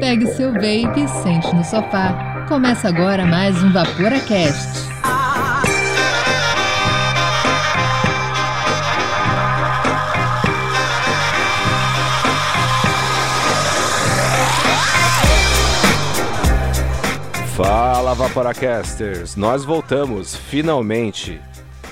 [0.00, 2.44] Pegue seu vape e sente no sofá.
[2.48, 4.86] Começa agora mais um VaporaCast.
[17.56, 21.40] Fala Vaporacasters, nós voltamos, finalmente.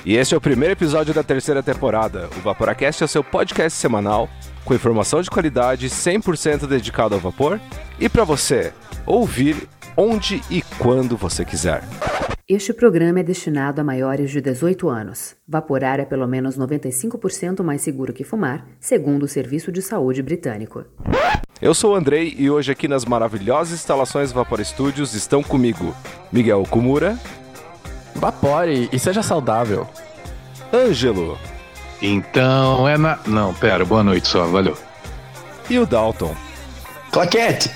[0.04, 2.28] E este é o primeiro episódio da terceira temporada.
[2.36, 4.28] O Vaporacast é o seu podcast semanal
[4.64, 7.60] com informação de qualidade 100% dedicado ao vapor
[7.98, 8.72] e para você
[9.06, 11.82] ouvir onde e quando você quiser.
[12.46, 15.34] Este programa é destinado a maiores de 18 anos.
[15.48, 20.84] Vaporar é pelo menos 95% mais seguro que fumar, segundo o Serviço de Saúde Britânico.
[21.62, 25.94] Eu sou o Andrei e hoje aqui nas maravilhosas instalações Vapor Studios estão comigo
[26.30, 27.18] Miguel Kumura.
[28.14, 29.88] Vapore e seja saudável.
[30.70, 31.38] Ângelo.
[32.06, 33.18] Então é na.
[33.26, 34.76] Não, pera, boa noite só, valeu.
[35.70, 36.36] E o Dalton.
[37.10, 37.70] Claquete!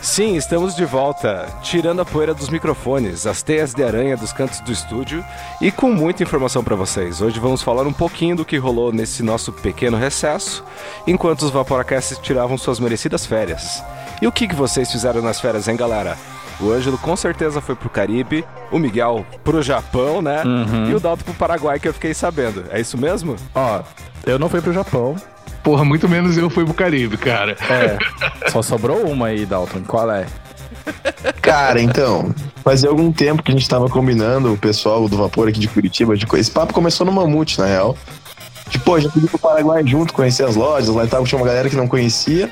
[0.00, 4.60] Sim, estamos de volta, tirando a poeira dos microfones, as teias de aranha dos cantos
[4.60, 5.24] do estúdio
[5.60, 7.20] e com muita informação para vocês.
[7.20, 10.62] Hoje vamos falar um pouquinho do que rolou nesse nosso pequeno recesso,
[11.04, 13.82] enquanto os Vaporacasts tiravam suas merecidas férias.
[14.22, 16.16] E o que, que vocês fizeram nas férias, hein, galera?
[16.60, 20.42] O Ângelo com certeza foi pro Caribe, o Miguel pro Japão, né?
[20.44, 20.90] Uhum.
[20.90, 22.64] E o Dalton pro Paraguai, que eu fiquei sabendo.
[22.70, 23.36] É isso mesmo?
[23.54, 23.80] Ó,
[24.24, 25.16] eu não fui pro Japão.
[25.62, 27.56] Porra, muito menos eu fui pro Caribe, cara.
[27.68, 29.82] É, só sobrou uma aí, Dalton.
[29.86, 30.26] Qual é?
[31.42, 35.58] Cara, então, fazia algum tempo que a gente tava combinando, o pessoal do Vapor aqui
[35.58, 36.26] de Curitiba, de...
[36.34, 37.96] esse papo começou no Mamute, na real.
[38.68, 41.46] De, pô, já fui pro Paraguai junto, conhecer as lojas, lá e tal, tinha uma
[41.46, 42.50] galera que não conhecia.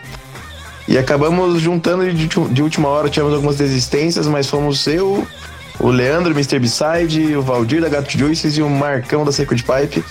[0.87, 5.27] E acabamos juntando de, de última hora, tivemos algumas desistências, mas fomos eu,
[5.81, 6.59] o Leandro, Mr.
[6.59, 10.05] Beside, o Valdir da Gato Juices e o Marcão da Seco de Pipe.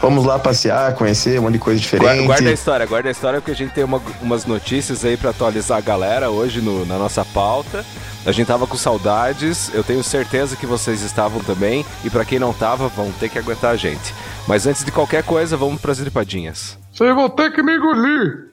[0.00, 2.26] Fomos lá passear, conhecer um monte de coisa Guarda, diferente.
[2.26, 5.30] guarda a história, guarda a história, porque a gente tem uma- umas notícias aí pra
[5.30, 7.82] atualizar a galera hoje no- na nossa pauta.
[8.26, 12.38] A gente tava com saudades, eu tenho certeza que vocês estavam também, e pra quem
[12.38, 14.14] não tava, vão ter que aguentar a gente.
[14.46, 16.76] Mas antes de qualquer coisa, vamos pras dripadinhas.
[16.92, 18.50] Vocês vão ter que me engolir.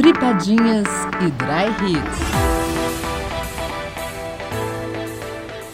[0.00, 0.88] Dripadinhas
[1.20, 2.18] e Dry Hits.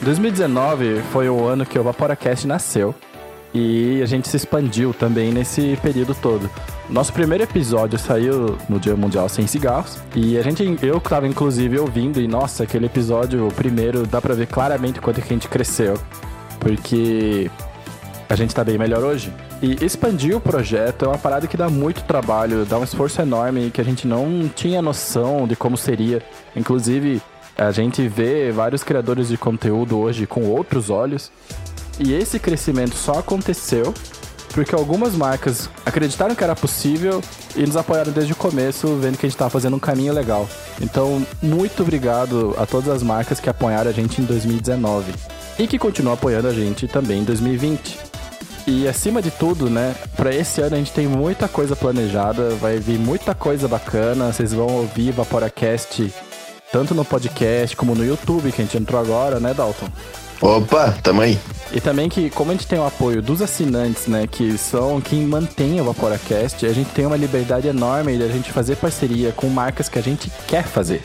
[0.03, 2.93] 2019 foi o ano que o VaporaCast nasceu.
[3.55, 6.51] E a gente se expandiu também nesse período todo.
[6.91, 10.01] Nosso primeiro episódio saiu no Dia Mundial Sem Cigarros.
[10.17, 14.49] E a gente, eu tava inclusive ouvindo, e nossa, aquele episódio, primeiro, dá pra ver
[14.49, 15.97] claramente quanto que a gente cresceu.
[16.59, 17.49] Porque
[18.29, 19.33] a gente tá bem melhor hoje.
[19.63, 23.71] E expandir o projeto é uma parada que dá muito trabalho, dá um esforço enorme
[23.71, 26.23] que a gente não tinha noção de como seria.
[26.55, 27.23] Inclusive,
[27.57, 31.33] a gente vê vários criadores de conteúdo hoje com outros olhos.
[31.99, 33.95] E esse crescimento só aconteceu
[34.53, 37.21] porque algumas marcas acreditaram que era possível
[37.55, 40.49] e nos apoiaram desde o começo, vendo que a gente estava fazendo um caminho legal.
[40.81, 45.13] Então, muito obrigado a todas as marcas que apoiaram a gente em 2019
[45.59, 48.06] e que continuam apoiando a gente também em 2020.
[48.67, 52.79] E acima de tudo, né, para esse ano a gente tem muita coisa planejada, vai
[52.79, 56.13] vir muita coisa bacana, vocês vão ouvir VaporaCast
[56.73, 59.87] tanto no podcast como no YouTube, que a gente entrou agora, né, Dalton?
[60.41, 61.39] Opa, tamo aí.
[61.73, 65.23] E também que, como a gente tem o apoio dos assinantes, né, que são quem
[65.23, 69.49] mantém o VaporaCast, a gente tem uma liberdade enorme de a gente fazer parceria com
[69.49, 71.03] marcas que a gente quer fazer.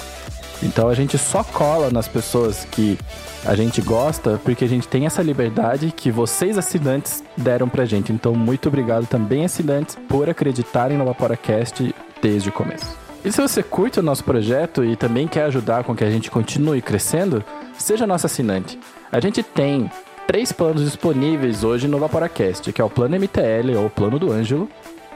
[0.63, 2.97] Então a gente só cola nas pessoas que
[3.45, 8.11] a gente gosta porque a gente tem essa liberdade que vocês assinantes deram pra gente.
[8.11, 12.95] Então muito obrigado também assinantes por acreditarem no VaporaCast desde o começo.
[13.23, 16.31] E se você curte o nosso projeto e também quer ajudar com que a gente
[16.31, 17.43] continue crescendo,
[17.78, 18.79] seja nosso assinante.
[19.11, 19.91] A gente tem
[20.25, 24.31] três planos disponíveis hoje no VaporaCast, que é o plano MTL ou o plano do
[24.31, 24.67] Ângelo,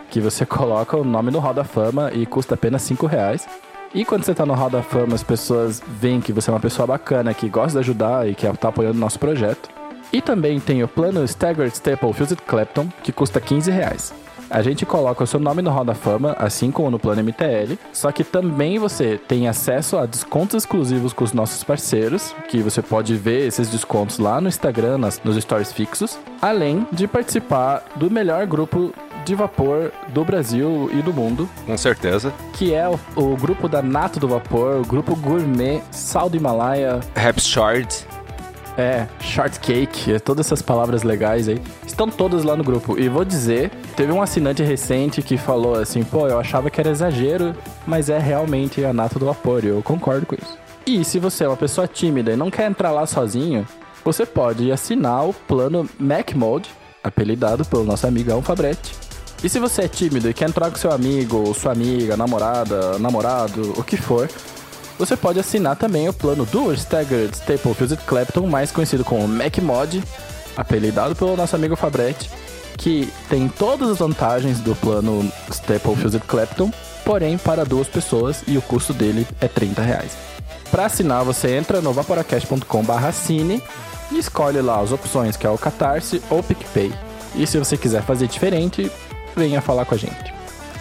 [0.09, 3.47] que você coloca o nome no Roda Fama e custa apenas 5 reais.
[3.95, 6.59] E quando você tá no Hall da Fama, as pessoas veem que você é uma
[6.59, 9.69] pessoa bacana, que gosta de ajudar e que tá apoiando o nosso projeto.
[10.11, 14.13] E também tem o plano Staggered Staple Fused Clapton, que custa 15 reais.
[14.49, 17.79] A gente coloca o seu nome no Hall da Fama, assim como no plano MTL,
[17.91, 22.81] só que também você tem acesso a descontos exclusivos com os nossos parceiros, que você
[22.81, 28.11] pode ver esses descontos lá no Instagram, nas- nos stories fixos, além de participar do
[28.11, 28.93] melhor grupo
[29.25, 32.31] de vapor do Brasil e do mundo, Com certeza.
[32.53, 36.99] que é o, o grupo da Nato do Vapor, o grupo Gourmet, Sal do Himalaia,
[37.15, 37.87] Raps Shard.
[38.77, 42.99] é, Shortcake, é, todas essas palavras legais aí, estão todas lá no grupo.
[42.99, 46.89] E vou dizer, teve um assinante recente que falou assim, pô, eu achava que era
[46.91, 47.55] exagero,
[47.87, 50.57] mas é realmente a Nato do Vapor, e eu concordo com isso.
[50.85, 53.65] E se você é uma pessoa tímida e não quer entrar lá sozinho,
[54.03, 56.69] você pode assinar o plano Mac Mode,
[57.03, 58.93] apelidado pelo nosso amigão Fabretti.
[59.45, 63.73] E se você é tímido e quer entrar com seu amigo, sua amiga, namorada, namorado,
[63.77, 64.27] o que for,
[64.97, 67.75] você pode assinar também o plano Dual Staggered Staple
[68.07, 70.03] Clapton, mais conhecido como Mac Mod,
[70.57, 72.27] apelidado pelo nosso amigo Fabretti,
[72.75, 76.73] que tem todas as vantagens do plano Staple Fused Clapton,
[77.05, 80.17] porém para duas pessoas e o custo dele é 30 reais.
[80.71, 83.61] Para assinar, você entra no vaporacast.com/assine
[84.11, 86.91] e escolhe lá as opções que é o Catarse ou PicPay.
[87.35, 88.89] E se você quiser fazer diferente,
[89.35, 90.33] venha falar com a gente.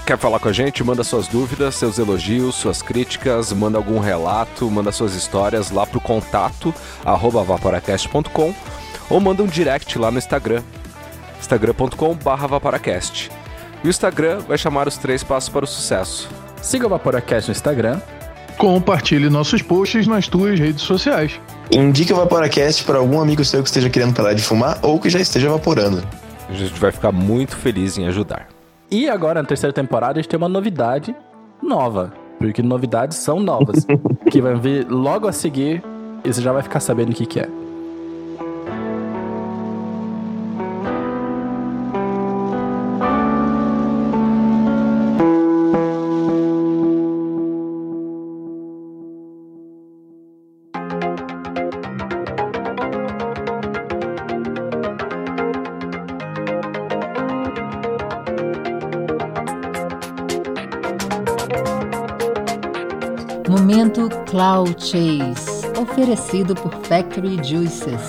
[0.06, 0.85] Quer falar com a gente?
[0.85, 6.01] Manda suas dúvidas, seus elogios, suas críticas, manda algum relato, manda suas histórias lá pro
[6.01, 6.75] contato
[7.05, 8.55] arroba vaporacast.com
[9.09, 10.62] ou manda um direct lá no Instagram,
[11.41, 13.31] instagram.com vaporacast.
[13.83, 16.29] E o Instagram vai chamar os três passos para o sucesso.
[16.62, 18.01] Siga o Vaporacast no Instagram.
[18.56, 21.39] Compartilhe nossos posts nas tuas redes sociais.
[21.71, 25.11] Indique o Vaporacast para algum amigo seu que esteja querendo parar de fumar ou que
[25.11, 26.03] já esteja evaporando.
[26.55, 28.49] A gente vai ficar muito feliz em ajudar.
[28.91, 31.15] E agora, na terceira temporada, a gente tem uma novidade
[31.62, 32.12] nova.
[32.39, 33.87] Porque novidades são novas.
[34.31, 35.83] que vai vir logo a seguir
[36.25, 37.49] e você já vai ficar sabendo o que, que é.
[64.55, 68.01] Cloud Chase, oferecido por Factory Juices.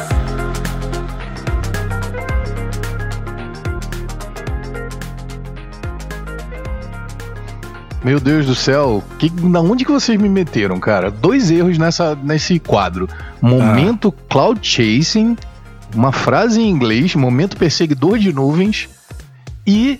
[8.04, 11.10] Meu Deus do céu, que, na onde que vocês me meteram, cara?
[11.10, 13.10] Dois erros nessa, nesse quadro.
[13.42, 15.36] Momento cloud chasing,
[15.96, 18.88] uma frase em inglês, momento perseguidor de nuvens
[19.66, 20.00] e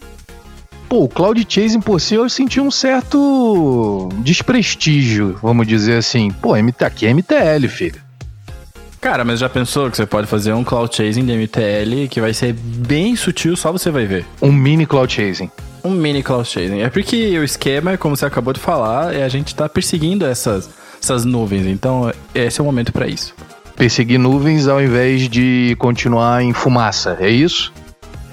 [0.96, 6.32] pô, o cloud chasing por si eu senti um certo desprestígio, vamos dizer assim.
[6.32, 8.00] Pô, MT, aqui é MTL, filho.
[9.02, 12.34] Cara, mas já pensou que você pode fazer um cloud chasing de MTL que vai
[12.34, 14.26] ser bem sutil, só você vai ver.
[14.42, 15.52] Um mini cloud chasing.
[15.84, 16.80] Um mini cloud chasing.
[16.80, 20.70] É porque o esquema, como você acabou de falar, é a gente tá perseguindo essas,
[21.02, 21.68] essas nuvens.
[21.68, 23.36] Então, esse é o momento para isso.
[23.76, 27.74] Perseguir nuvens ao invés de continuar em fumaça, é isso?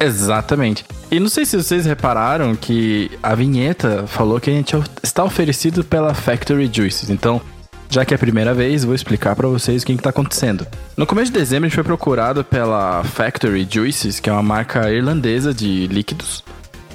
[0.02, 0.84] Exatamente.
[1.10, 5.84] E não sei se vocês repararam que a vinheta falou que a gente está oferecido
[5.84, 7.10] pela Factory Juices.
[7.10, 7.40] Então,
[7.88, 10.66] já que é a primeira vez, vou explicar para vocês o que está acontecendo.
[10.96, 14.90] No começo de dezembro, a gente foi procurado pela Factory Juices, que é uma marca
[14.90, 16.42] irlandesa de líquidos,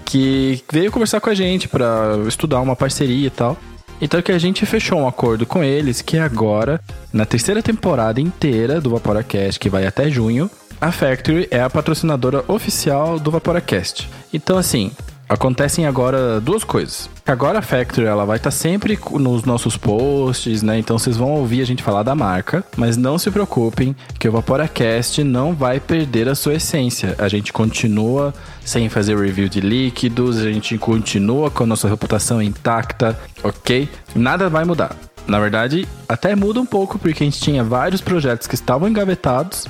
[0.04, 3.56] que veio conversar com a gente para estudar uma parceria e tal.
[4.02, 6.80] Então que a gente fechou um acordo com eles que agora,
[7.12, 12.44] na terceira temporada inteira do Vaporacast, que vai até junho, a Factory é a patrocinadora
[12.48, 14.08] oficial do Vaporacast.
[14.32, 14.92] Então, assim,
[15.28, 17.10] acontecem agora duas coisas.
[17.26, 20.78] Agora a Factory ela vai estar sempre nos nossos posts, né?
[20.78, 24.32] Então vocês vão ouvir a gente falar da marca, mas não se preocupem que o
[24.32, 27.16] Vaporacast não vai perder a sua essência.
[27.18, 28.34] A gente continua
[28.64, 33.90] sem fazer review de líquidos, a gente continua com a nossa reputação intacta, ok?
[34.16, 34.96] Nada vai mudar.
[35.28, 39.68] Na verdade, até muda um pouco porque a gente tinha vários projetos que estavam engavetados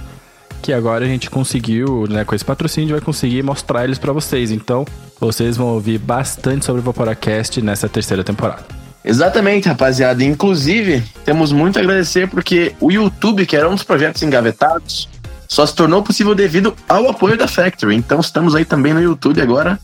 [0.61, 4.51] que agora a gente conseguiu, né, com esse patrocínio, vai conseguir mostrar eles para vocês.
[4.51, 4.85] Então,
[5.19, 8.63] vocês vão ouvir bastante sobre o Vaporacast nessa terceira temporada.
[9.03, 10.23] Exatamente, rapaziada.
[10.23, 15.07] Inclusive, temos muito a agradecer porque o YouTube, que era um dos projetos engavetados,
[15.47, 17.95] só se tornou possível devido ao apoio da Factory.
[17.95, 19.79] Então, estamos aí também no YouTube agora.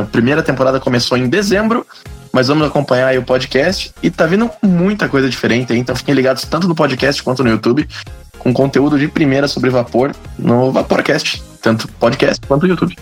[0.00, 1.84] A primeira temporada começou em dezembro,
[2.32, 3.92] mas vamos acompanhar aí o podcast.
[4.00, 7.50] E tá vindo muita coisa diferente aí, então fiquem ligados tanto no podcast quanto no
[7.50, 7.88] YouTube
[8.48, 12.96] com conteúdo de primeira sobre vapor no Vaporcast, tanto podcast quanto YouTube.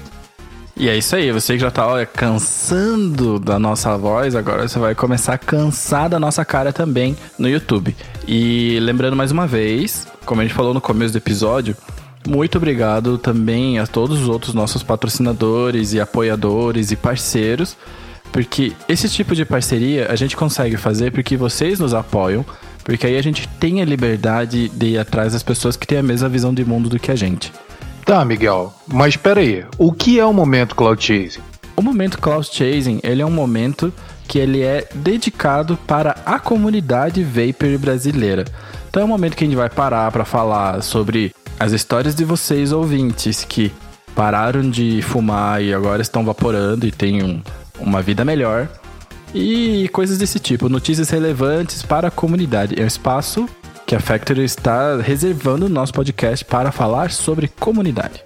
[0.77, 4.79] E é isso aí, você que já tá olha, cansando da nossa voz, agora você
[4.79, 7.97] vai começar a cansar da nossa cara também no YouTube.
[8.29, 11.75] E lembrando mais uma vez, como a gente falou no começo do episódio,
[12.27, 17.77] muito obrigado também a todos os outros nossos patrocinadores e apoiadores e parceiros,
[18.33, 22.45] porque esse tipo de parceria a gente consegue fazer porque vocês nos apoiam,
[22.87, 26.03] porque aí a gente tem a liberdade de ir atrás das pessoas que têm a
[26.05, 27.53] mesma visão de mundo do que a gente.
[28.05, 29.65] Tá, Miguel, mas espera aí.
[29.77, 31.41] O que é o momento cloud chasing?
[31.75, 33.93] O momento cloud chasing, ele é um momento
[34.29, 38.45] que ele é dedicado para a comunidade vapor brasileira.
[38.89, 42.25] Então é um momento que a gente vai parar para falar sobre as histórias de
[42.25, 43.73] vocês ouvintes que
[44.15, 47.43] pararam de fumar e agora estão vaporando e têm um,
[47.81, 48.69] uma vida melhor.
[49.35, 52.75] E coisas desse tipo, notícias relevantes para a comunidade.
[52.79, 53.49] É um espaço
[53.87, 58.25] que a Factory está reservando no nosso podcast para falar sobre comunidade.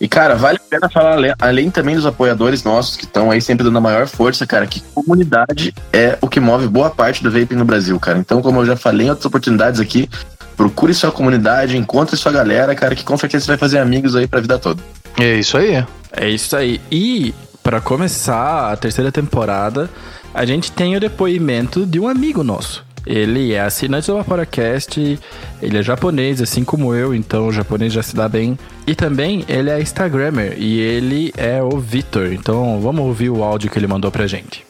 [0.00, 3.40] E, cara, vale a pena falar, além, além também dos apoiadores nossos que estão aí
[3.40, 7.30] sempre dando a maior força, cara, que comunidade é o que move boa parte do
[7.30, 8.18] vaping no Brasil, cara.
[8.18, 10.08] Então, como eu já falei em outras oportunidades aqui,
[10.56, 14.28] procure sua comunidade, encontre sua galera, cara, que com certeza você vai fazer amigos aí
[14.28, 14.80] pra vida toda.
[15.18, 15.84] É isso aí.
[16.12, 16.80] É isso aí.
[16.92, 17.34] E
[17.68, 19.90] para começar a terceira temporada,
[20.32, 22.82] a gente tem o depoimento de um amigo nosso.
[23.04, 25.20] Ele é assinante do Vaporacast,
[25.60, 28.58] ele é japonês, assim como eu, então o japonês já se dá bem.
[28.86, 32.32] E também ele é Instagrammer e ele é o Vitor.
[32.32, 34.66] Então vamos ouvir o áudio que ele mandou pra gente.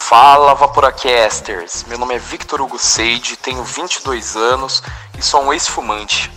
[0.00, 4.82] Fala Vaporacasters, meu nome é Victor Hugo Seide, tenho 22 anos
[5.16, 6.28] e sou um ex-fumante.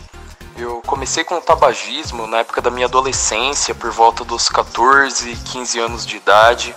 [0.56, 5.80] Eu comecei com o tabagismo na época da minha adolescência, por volta dos 14, 15
[5.80, 6.76] anos de idade.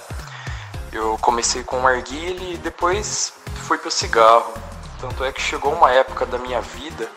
[0.90, 3.34] Eu comecei com o narguile e depois
[3.66, 4.52] fui pro cigarro.
[4.98, 7.10] Tanto é que chegou uma época da minha vida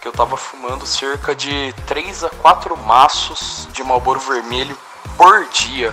[0.00, 4.78] que eu tava fumando cerca de 3 a 4 maços de Marlboro Vermelho
[5.16, 5.92] por dia.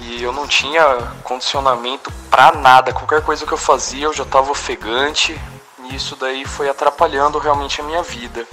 [0.00, 0.82] E eu não tinha
[1.22, 2.90] condicionamento pra nada.
[2.90, 5.38] Qualquer coisa que eu fazia eu já tava ofegante.
[5.84, 8.46] E isso daí foi atrapalhando realmente a minha vida.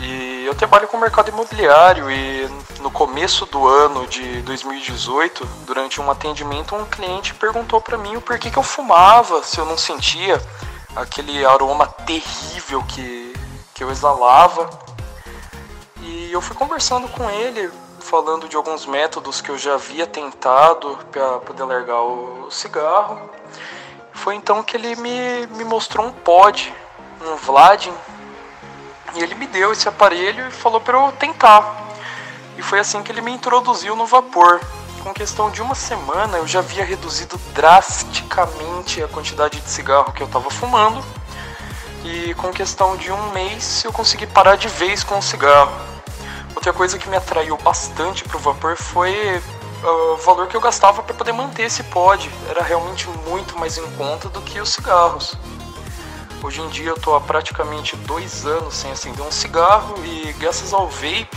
[0.00, 2.48] E eu trabalho com o mercado imobiliário e
[2.80, 8.20] no começo do ano de 2018, durante um atendimento, um cliente perguntou para mim o
[8.20, 10.40] porquê que eu fumava, se eu não sentia
[10.94, 13.34] aquele aroma terrível que,
[13.74, 14.68] que eu exalava.
[16.02, 20.98] E eu fui conversando com ele, falando de alguns métodos que eu já havia tentado
[21.10, 23.30] para poder largar o cigarro.
[24.12, 26.72] Foi então que ele me, me mostrou um pod,
[27.20, 27.92] um Vladin,
[29.14, 31.86] e ele me deu esse aparelho e falou para eu tentar.
[32.56, 34.60] E foi assim que ele me introduziu no vapor.
[35.02, 40.22] Com questão de uma semana eu já havia reduzido drasticamente a quantidade de cigarro que
[40.22, 41.04] eu estava fumando.
[42.04, 45.72] E com questão de um mês eu consegui parar de vez com o cigarro.
[46.54, 49.40] Outra coisa que me atraiu bastante para o vapor foi
[49.82, 52.30] uh, o valor que eu gastava para poder manter esse pod.
[52.48, 55.36] Era realmente muito mais em conta do que os cigarros.
[56.42, 60.72] Hoje em dia eu tô há praticamente dois anos sem acender um cigarro e graças
[60.72, 61.28] ao vape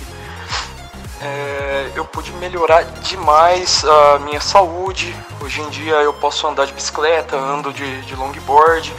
[1.21, 5.15] é, eu pude melhorar demais a minha saúde.
[5.41, 8.93] Hoje em dia eu posso andar de bicicleta, ando de, de longboard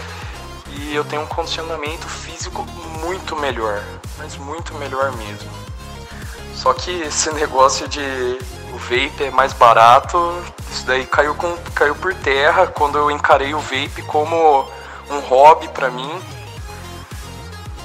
[0.68, 2.66] e eu tenho um condicionamento físico
[3.00, 3.82] muito melhor,
[4.18, 5.50] mas muito melhor mesmo.
[6.54, 8.00] Só que esse negócio de
[8.72, 10.18] o vape é mais barato,
[10.70, 14.68] isso daí caiu, com, caiu por terra quando eu encarei o vape como
[15.10, 16.10] um hobby para mim.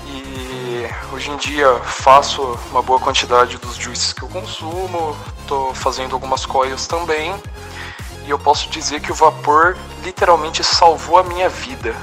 [0.07, 5.17] E hoje em dia faço uma boa quantidade dos juices que eu consumo,
[5.47, 7.33] tô fazendo algumas coils também.
[8.25, 11.95] E eu posso dizer que o vapor literalmente salvou a minha vida,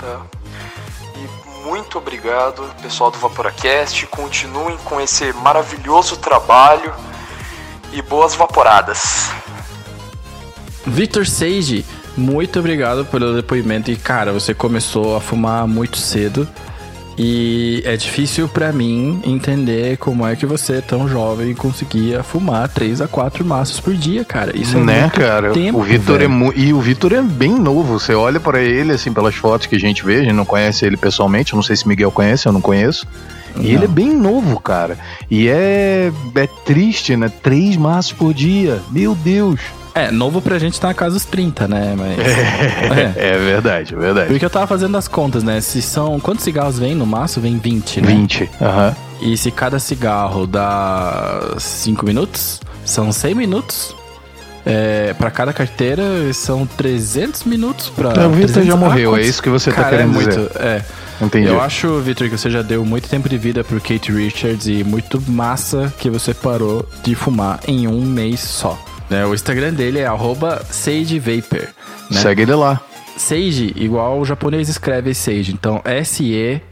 [0.00, 0.22] tá?
[1.14, 4.06] E muito obrigado, pessoal do Vaporacast.
[4.06, 6.94] Continuem com esse maravilhoso trabalho
[7.92, 9.30] e boas vaporadas.
[10.86, 11.84] Victor Sage
[12.18, 13.90] muito obrigado pelo depoimento.
[13.90, 16.46] E, cara, você começou a fumar muito cedo.
[17.20, 23.00] E é difícil para mim entender como é que você, tão jovem, conseguia fumar 3
[23.00, 24.56] a 4 maços por dia, cara.
[24.56, 25.50] Isso é né, muito cara?
[25.50, 27.98] tempo, o Vitor é mu- e o Vitor é bem novo.
[27.98, 30.86] Você olha para ele assim pelas fotos que a gente vê, a gente não conhece
[30.86, 33.04] ele pessoalmente, eu não sei se Miguel conhece, eu não conheço.
[33.56, 33.64] E Não.
[33.64, 34.96] ele é bem novo, cara.
[35.28, 37.28] E é é triste, né?
[37.42, 38.80] Três maços por dia.
[38.92, 39.58] Meu Deus.
[40.06, 41.94] É, novo pra gente tá na casa dos 30, né?
[41.96, 42.18] Mas.
[43.18, 43.30] É.
[43.34, 44.28] É, verdade, é verdade.
[44.28, 45.60] Porque eu tava fazendo as contas, né?
[45.60, 46.18] Se são.
[46.20, 47.40] Quantos cigarros vem no maço?
[47.40, 48.08] Vem 20, né?
[48.08, 48.50] 20.
[48.60, 48.96] Aham.
[49.20, 53.94] E se cada cigarro dá 5 minutos, são 100 minutos.
[54.66, 56.02] É, para cada carteira
[56.34, 58.10] são 300 minutos pra.
[58.10, 60.24] É, o Vitor 300 já morreu, quantos- é isso que você tá Cara, querendo é
[60.24, 60.38] dizer.
[60.38, 60.84] muito, É.
[61.20, 61.48] Entendi.
[61.48, 64.84] Eu acho, Victor, que você já deu muito tempo de vida pro Kate Richards e
[64.84, 68.78] muito massa que você parou de fumar em um mês só.
[69.10, 69.26] Né?
[69.26, 71.68] O Instagram dele é arroba SageVapor.
[72.10, 72.20] Né?
[72.20, 72.80] Segue ele lá.
[73.16, 75.52] Sage, igual o japonês escreve Sage.
[75.52, 76.64] Então, S-E-I-J-I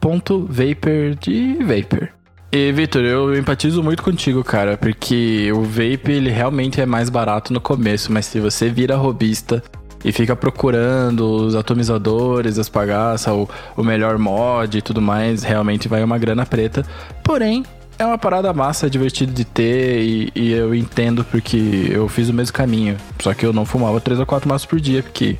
[0.00, 2.08] ponto vapor de vapor.
[2.50, 7.50] E, Vitor, eu empatizo muito contigo, cara, porque o vape, ele realmente é mais barato
[7.50, 9.62] no começo, mas se você vira robista
[10.04, 15.88] e fica procurando os atomizadores, as pagaças, o, o melhor mod e tudo mais, realmente
[15.88, 16.84] vai uma grana preta.
[17.24, 17.64] Porém,
[18.02, 22.34] é uma parada massa, divertido de ter e, e eu entendo porque eu fiz o
[22.34, 22.96] mesmo caminho.
[23.20, 25.36] Só que eu não fumava 3 ou 4 maços por dia, porque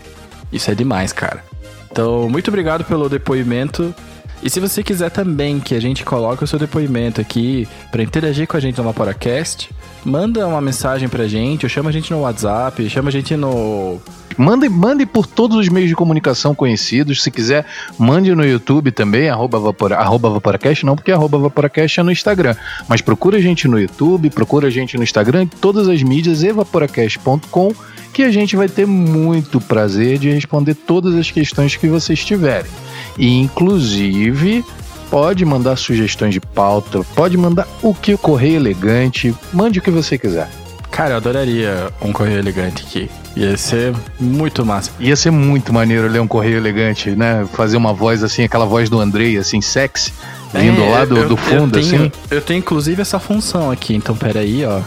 [0.52, 1.44] isso é demais, cara.
[1.90, 3.94] Então, muito obrigado pelo depoimento.
[4.42, 8.48] E se você quiser também que a gente coloque o seu depoimento aqui para interagir
[8.48, 9.70] com a gente no Vaporacast,
[10.04, 14.00] manda uma mensagem pra gente, ou chama a gente no WhatsApp, chama a gente no.
[14.36, 17.22] Mande, mande por todos os meios de comunicação conhecidos.
[17.22, 17.64] Se quiser,
[17.96, 22.56] mande no YouTube também, arroba, vapora, arroba Vaporacast, não porque arroba Vaporacast é no Instagram.
[22.88, 27.72] Mas procura a gente no YouTube, procura a gente no Instagram, todas as mídias, evaporacast.com,
[28.12, 32.70] que a gente vai ter muito prazer de responder todas as questões que vocês tiverem.
[33.18, 34.64] E, inclusive,
[35.10, 40.16] pode mandar sugestões de pauta, pode mandar o que correio elegante, mande o que você
[40.16, 40.48] quiser.
[40.90, 43.10] Cara, eu adoraria um correio elegante aqui.
[43.34, 44.90] Ia ser muito massa.
[45.00, 47.46] Ia ser muito maneiro ler um correio elegante, né?
[47.54, 50.12] Fazer uma voz assim, aquela voz do Andrei, assim, sexy,
[50.52, 52.12] vindo É, lá do, eu- do fundo, eu tenho, assim.
[52.30, 54.80] Eu tenho inclusive essa função aqui, então peraí, ó.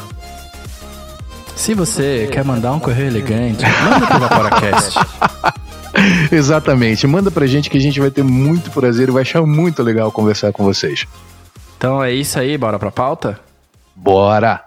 [1.55, 5.00] Se você quer mandar um correio elegante, manda pro Vaporacast.
[6.32, 7.08] Exatamente.
[7.08, 10.12] Manda pra gente que a gente vai ter muito prazer e vai achar muito legal
[10.12, 11.06] conversar com vocês.
[11.78, 13.40] Então é isso aí, bora pra pauta?
[13.96, 14.64] Bora!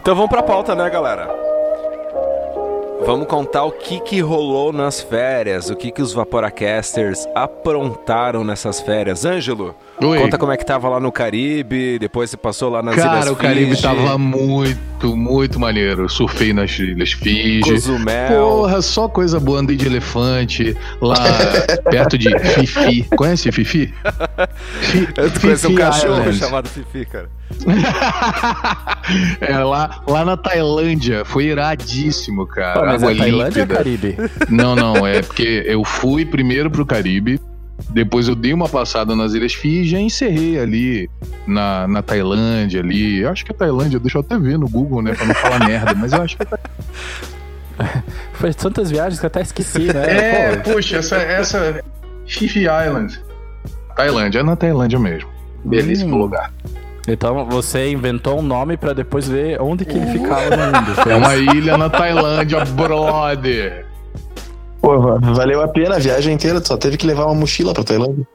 [0.00, 1.39] Então vamos pra pauta, né, galera?
[3.10, 8.80] Vamos contar o que que rolou nas férias, o que que os Vaporacasters aprontaram nessas
[8.80, 9.24] férias.
[9.24, 10.18] Ângelo, Oi.
[10.18, 13.32] conta como é que tava lá no Caribe, depois você passou lá nas Ilhas Cara,
[13.32, 16.08] o Caribe Fiji, tava muito, muito maneiro.
[16.08, 17.60] Surfei nas Ilhas Fiji.
[17.60, 18.32] Cozumel.
[18.40, 19.60] Porra, só coisa boa.
[19.60, 21.16] Andei de elefante lá
[21.90, 23.02] perto de Fifi.
[23.16, 23.92] Conhece Fifi?
[24.80, 26.38] Fi- Eu conheci um cachorro Island.
[26.38, 27.28] chamado Fifi, cara.
[29.40, 31.24] É, lá, lá na Tailândia.
[31.24, 32.78] Foi iradíssimo, cara.
[32.80, 33.68] Pô, mas Água é Tailândia ou.
[33.68, 34.16] Caribe?
[34.48, 37.40] Não, não, é porque eu fui primeiro pro Caribe,
[37.88, 41.10] depois eu dei uma passada nas Ilhas Fiji e encerrei ali
[41.46, 43.20] na, na Tailândia ali.
[43.20, 45.66] Eu acho que é Tailândia, deixa eu até ver no Google, né, pra não falar
[45.66, 46.46] merda, mas eu acho que é
[48.34, 50.04] Foi tantas viagens que eu até esqueci, né?
[50.06, 51.82] É, Pô, puxa, essa, essa
[52.26, 53.20] Fifi Island.
[53.96, 55.28] Tailândia, é na Tailândia mesmo.
[55.64, 56.18] Belíssimo Hum.
[56.18, 56.52] lugar.
[57.08, 61.10] Então você inventou um nome pra depois ver onde que ele ficava no mundo.
[61.10, 63.86] É uma ilha na Tailândia, brother.
[64.80, 67.74] Pô, va- valeu a pena a viagem inteira, tu só teve que levar uma mochila
[67.74, 68.26] pra Tailândia.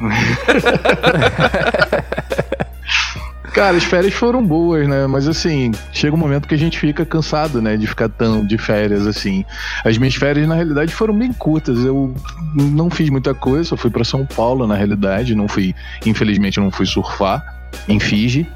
[3.54, 5.06] Cara, as férias foram boas, né?
[5.08, 7.76] Mas assim, chega um momento que a gente fica cansado, né?
[7.76, 9.44] De ficar tão de férias assim.
[9.84, 11.84] As minhas férias, na realidade, foram bem curtas.
[11.84, 12.14] Eu
[12.54, 15.34] não fiz muita coisa, só fui pra São Paulo, na realidade.
[15.34, 15.74] Não fui,
[16.06, 17.42] infelizmente, não fui surfar
[17.88, 18.46] em Fiji.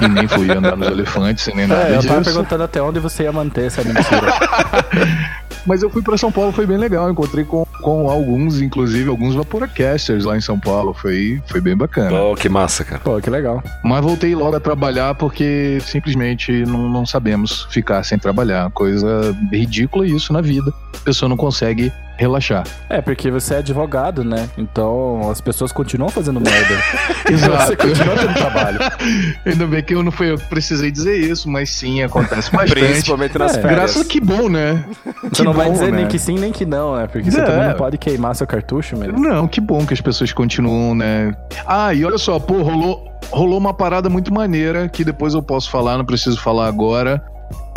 [0.00, 2.34] e nem fui andar nos elefantes, e nem nada É, eu tava disso.
[2.34, 4.00] perguntando até onde você ia manter essa mentira.
[5.66, 7.10] Mas eu fui pra São Paulo, foi bem legal.
[7.10, 10.94] Encontrei com, com alguns, inclusive, alguns Vaporacasters lá em São Paulo.
[10.94, 12.22] Foi, foi bem bacana.
[12.22, 13.00] Oh, que massa, cara.
[13.00, 13.62] Pô, que legal.
[13.84, 18.70] Mas voltei logo a trabalhar porque simplesmente não, não sabemos ficar sem trabalhar.
[18.70, 20.72] Coisa ridícula isso na vida.
[20.94, 22.64] A pessoa não consegue relaxar.
[22.88, 24.48] É, porque você é advogado, né?
[24.58, 26.74] Então as pessoas continuam fazendo merda.
[27.30, 27.66] Exato.
[27.66, 28.78] Você continua tendo trabalho.
[29.46, 32.74] Ainda bem que eu não fui eu que precisei dizer isso, mas sim, acontece bastante.
[32.74, 33.62] Principalmente nas É.
[33.62, 33.74] férias.
[33.74, 34.84] Graças que bom, né?
[35.32, 35.98] Você não vai bom, dizer né?
[35.98, 37.06] nem que sim, nem que não, né?
[37.06, 37.44] Porque você É.
[37.44, 39.18] também não pode queimar seu cartucho mesmo.
[39.18, 41.34] Não, que bom que as pessoas continuam, né?
[41.66, 45.70] Ah, e olha só, pô, rolou, rolou uma parada muito maneira que depois eu posso
[45.70, 47.22] falar, não preciso falar agora.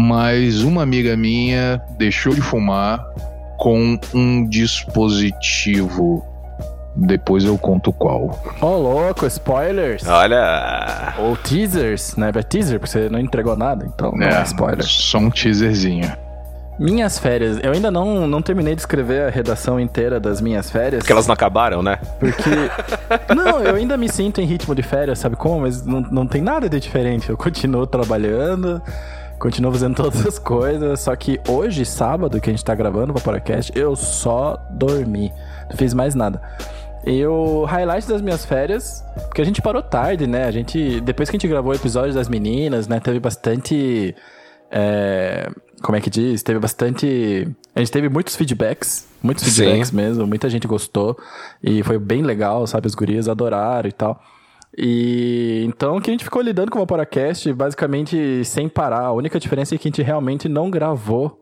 [0.02, 3.00] Mas uma amiga minha deixou de fumar
[3.58, 6.26] com um dispositivo.
[6.96, 8.40] Depois eu conto qual.
[8.62, 10.08] Ô, louco, spoilers.
[10.08, 11.16] Olha.
[11.18, 12.32] Ou teasers, né?
[12.36, 14.84] É teaser, porque você não entregou nada, então não é spoiler.
[14.84, 16.12] Só um teaserzinho.
[16.80, 21.00] Minhas férias, eu ainda não, não terminei de escrever a redação inteira das minhas férias.
[21.00, 22.00] Porque elas não acabaram, né?
[22.20, 22.50] Porque.
[23.34, 25.62] não, eu ainda me sinto em ritmo de férias, sabe como?
[25.62, 27.30] Mas não, não tem nada de diferente.
[27.30, 28.82] Eu continuo trabalhando,
[29.44, 31.02] continuo fazendo todas as coisas.
[31.02, 35.34] Só que hoje, sábado, que a gente tá gravando o Vaporacast, eu só dormi.
[35.70, 36.42] Não fiz mais nada.
[37.06, 40.46] E o highlight das minhas férias, porque a gente parou tarde, né?
[40.46, 41.02] A gente.
[41.02, 43.02] Depois que a gente gravou o episódio das meninas, né?
[43.02, 44.16] Teve bastante.
[44.72, 45.52] é,
[45.82, 46.42] como é que diz?
[46.42, 47.46] Teve bastante.
[47.76, 49.06] A gente teve muitos feedbacks.
[49.22, 49.64] Muitos Sim.
[49.64, 50.26] feedbacks mesmo.
[50.26, 51.18] Muita gente gostou.
[51.62, 52.88] E foi bem legal, sabe?
[52.88, 54.24] As gurias adoraram e tal.
[54.78, 59.02] E então que a gente ficou lidando com o Vaporacast basicamente sem parar.
[59.02, 61.40] A única diferença é que a gente realmente não gravou.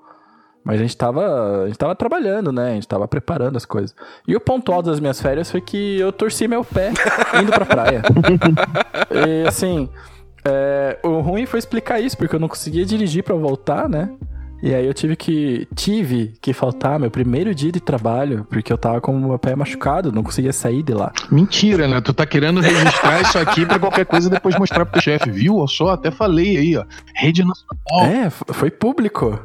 [0.63, 2.72] Mas a gente tava, a gente tava trabalhando, né?
[2.72, 3.96] A gente tava preparando as coisas.
[4.28, 6.91] E o ponto alto das minhas férias foi que eu torci meu pé
[7.41, 8.04] indo pra praia.
[9.10, 9.89] e assim,
[10.46, 14.12] é, o ruim foi explicar isso, porque eu não conseguia dirigir pra voltar, né?
[14.62, 18.78] E aí eu tive que tive que faltar meu primeiro dia de trabalho, porque eu
[18.78, 21.12] tava com o meu pé machucado, não conseguia sair de lá.
[21.32, 22.00] Mentira, né?
[22.02, 25.58] Tu tá querendo registrar isso aqui pra qualquer coisa depois mostrar pro chefe, viu?
[25.58, 26.86] Ó só, até falei aí, ó.
[27.15, 28.06] Rede Nacional.
[28.06, 29.39] É, foi público.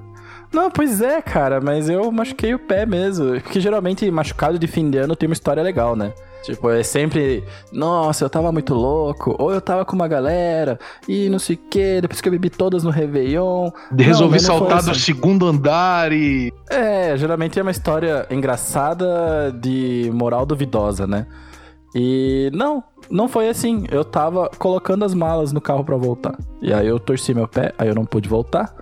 [0.56, 3.38] Não, pois é, cara, mas eu machuquei o pé mesmo.
[3.42, 6.14] Porque geralmente machucado de fim de ano tem uma história legal, né?
[6.42, 11.28] Tipo, é sempre, nossa, eu tava muito louco, ou eu tava com uma galera, e
[11.28, 13.70] não sei o que, depois que eu bebi todas no Réveillon.
[13.94, 15.00] Resolvi Não, foi saltar do assim.
[15.00, 16.50] segundo andar e.
[16.70, 21.26] É, geralmente é uma história engraçada de moral duvidosa, né?
[21.94, 23.84] E não, não foi assim.
[23.90, 26.38] Eu tava colocando as malas no carro pra voltar.
[26.62, 28.74] E aí eu torci meu pé, aí eu não pude voltar.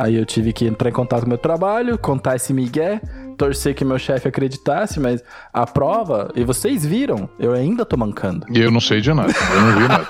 [0.00, 3.02] Aí eu tive que entrar em contato com o meu trabalho, contar esse migué,
[3.36, 8.46] torcer que meu chefe acreditasse, mas a prova, e vocês viram, eu ainda tô mancando.
[8.50, 9.30] E eu não sei de nada.
[9.30, 10.06] Eu não vi nada.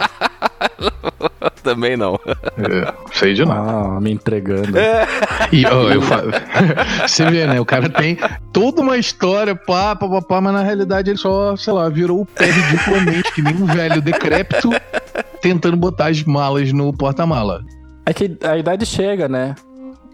[1.64, 2.14] Também não.
[2.56, 3.68] É, sei de nada.
[3.68, 4.78] Ah, me entregando.
[5.50, 6.22] E ó, eu fa...
[7.04, 7.60] Você vê, né?
[7.60, 8.16] O cara tem
[8.52, 12.20] toda uma história, pá, pá, pá, pá, mas na realidade ele só, sei lá, virou
[12.20, 14.70] o pé ridiculamente, que nem um velho decrépito
[15.42, 17.64] tentando botar as malas no porta-mala.
[18.06, 19.56] É que a idade chega, né?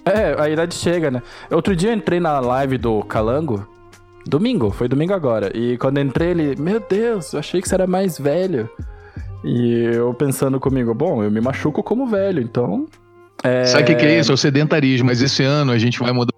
[0.06, 1.20] É, a idade chega, né?
[1.50, 3.66] Outro dia eu entrei na live do Calango.
[4.24, 5.50] Domingo, foi domingo agora.
[5.56, 8.70] E quando entrei, ele, meu Deus, eu achei que você era mais velho.
[9.44, 12.86] E eu pensando comigo, bom, eu me machuco como velho, então.
[13.42, 13.64] É...
[13.64, 14.30] Sabe o que, que é isso?
[14.30, 16.32] É o sedentarismo, mas esse ano a gente vai mudar.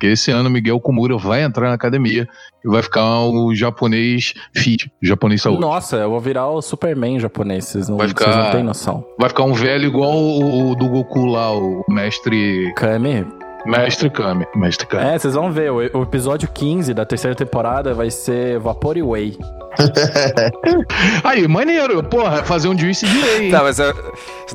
[0.00, 2.26] Porque esse ano Miguel Kumura vai entrar na academia
[2.64, 5.60] e vai ficar o japonês fit, o japonês saúde.
[5.60, 9.04] Nossa, eu vou virar o Superman japonês, vocês não, Vai vocês ficar- não têm noção.
[9.18, 12.72] Vai ficar um velho igual o, o do Goku lá, o mestre.
[12.76, 13.26] Kami,
[13.66, 14.46] Mestre Kami.
[14.56, 15.04] Mestre Kami.
[15.04, 19.02] é, vocês vão ver, o, o episódio 15 da terceira temporada vai ser Vapor e
[19.02, 19.36] Whey.
[21.22, 23.44] Aí, maneiro, porra, fazer um juice de whey.
[23.44, 23.50] hein?
[23.50, 23.92] Tá, mas você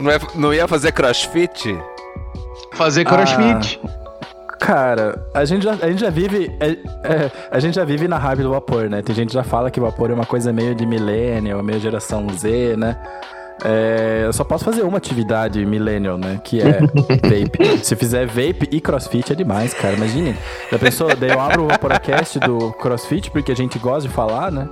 [0.02, 1.78] não, é- não ia fazer crossfit?
[2.74, 3.80] Fazer crossfit.
[4.60, 6.52] Cara, a gente já, a gente já vive.
[6.60, 6.72] é-
[7.04, 9.02] é, a gente já vive na hype do vapor, né?
[9.02, 12.28] Tem gente que já fala que vapor é uma coisa meio de millennial, meio geração
[12.30, 12.98] Z, né?
[13.64, 16.40] É, eu só posso fazer uma atividade millennial, né?
[16.44, 16.80] Que é
[17.24, 17.78] vape.
[17.84, 19.96] Se fizer vape e crossfit é demais, cara.
[19.96, 20.36] Imagine.
[20.72, 21.16] Já pensou?
[21.16, 24.68] Daí eu abro o Vaporacast do crossfit, porque a gente gosta de falar, né?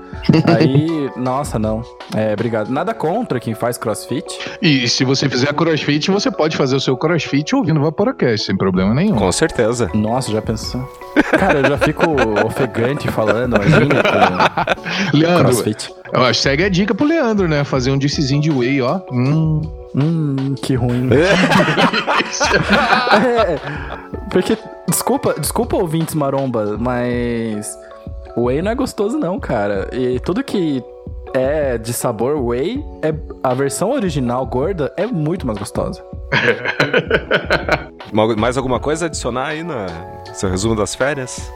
[0.46, 1.82] Aí, nossa, não.
[2.16, 2.70] É, obrigado.
[2.70, 4.26] Nada contra quem faz crossfit.
[4.62, 8.58] E se você fizer crossfit, você pode fazer o seu crossfit ouvindo o Vaporacast, sem
[8.58, 9.16] problema nenhum.
[9.16, 9.90] Com certeza.
[9.94, 10.82] Nossa, já pensou?
[11.40, 12.04] Cara, eu já fico
[12.46, 14.02] ofegante falando, imagina.
[15.14, 15.94] Leandro, crossfit.
[16.16, 17.64] Ó, segue a dica pro Leandro, né?
[17.64, 19.00] Fazer um juicezinho de whey, ó.
[19.12, 19.62] Hum.
[19.96, 21.08] Hum, que ruim.
[23.14, 23.60] É,
[24.32, 27.78] porque, desculpa, desculpa ouvintes maromba, mas
[28.36, 29.88] o whey não é gostoso não, cara.
[29.94, 30.84] E tudo que
[31.36, 36.04] é de sabor whey, é, a versão original gorda é muito mais gostosa.
[38.12, 39.76] Ma- Mais alguma coisa a adicionar aí no
[40.34, 41.52] seu resumo das férias?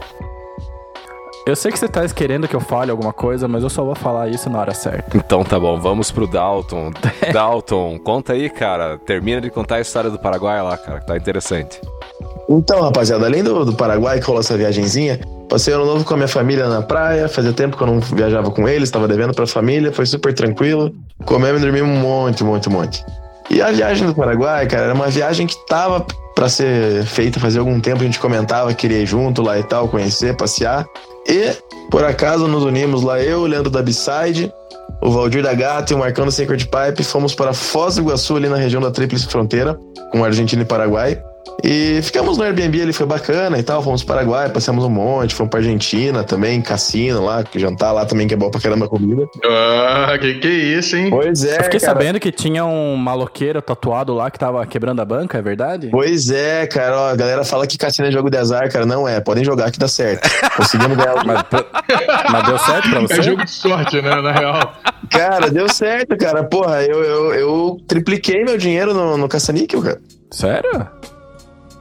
[1.48, 3.94] Eu sei que você tá querendo que eu fale alguma coisa, mas eu só vou
[3.94, 5.16] falar isso na hora certa.
[5.16, 6.90] Então tá bom, vamos pro Dalton.
[7.32, 8.98] Dalton, conta aí, cara.
[8.98, 11.80] Termina de contar a história do Paraguai lá, cara, que tá interessante.
[12.50, 16.16] Então, rapaziada, além do, do Paraguai que rolou essa viagenzinha, passei ano novo com a
[16.18, 17.30] minha família na praia.
[17.30, 20.94] Fazia tempo que eu não viajava com eles, tava devendo pra família, foi super tranquilo.
[21.24, 23.02] Comemos e dormimos um monte, um monte, um monte.
[23.48, 27.58] E a viagem do Paraguai, cara, era uma viagem que tava pra ser feita fazia
[27.58, 30.86] algum tempo, a gente comentava, queria ir junto lá e tal, conhecer, passear.
[31.28, 31.54] E,
[31.90, 34.52] por acaso, nos unimos lá, eu, Leandro da B-Side,
[35.02, 38.36] o Valdir da Gata e o Marcão do Sacred Pipe, fomos para Foz do Iguaçu,
[38.36, 39.78] ali na região da Tríplice Fronteira,
[40.10, 41.22] com Argentina e Paraguai.
[41.64, 43.82] E ficamos no Airbnb, ele foi bacana e tal.
[43.82, 48.28] Fomos para Paraguai, passeamos um monte, fomos pra Argentina também, cassino lá, jantar lá também,
[48.28, 49.26] que é bom pra caramba a comida.
[49.44, 51.10] Ah, que que é isso, hein?
[51.10, 51.92] Pois é, Eu fiquei cara.
[51.92, 55.88] sabendo que tinha um maloqueiro tatuado lá que tava quebrando a banca, é verdade?
[55.90, 58.86] Pois é, cara, ó, a galera fala que cassino é jogo de azar, cara.
[58.86, 60.28] Não é, podem jogar que dá certo.
[60.56, 61.42] Conseguimos ganhar o Mas,
[62.30, 63.22] mas deu certo pra É você?
[63.22, 64.20] jogo de sorte, né?
[64.20, 64.72] Na real.
[65.10, 66.44] Cara, deu certo, cara.
[66.44, 70.00] Porra, eu, eu, eu tripliquei meu dinheiro no, no caça-níquel, cara.
[70.30, 70.86] Sério?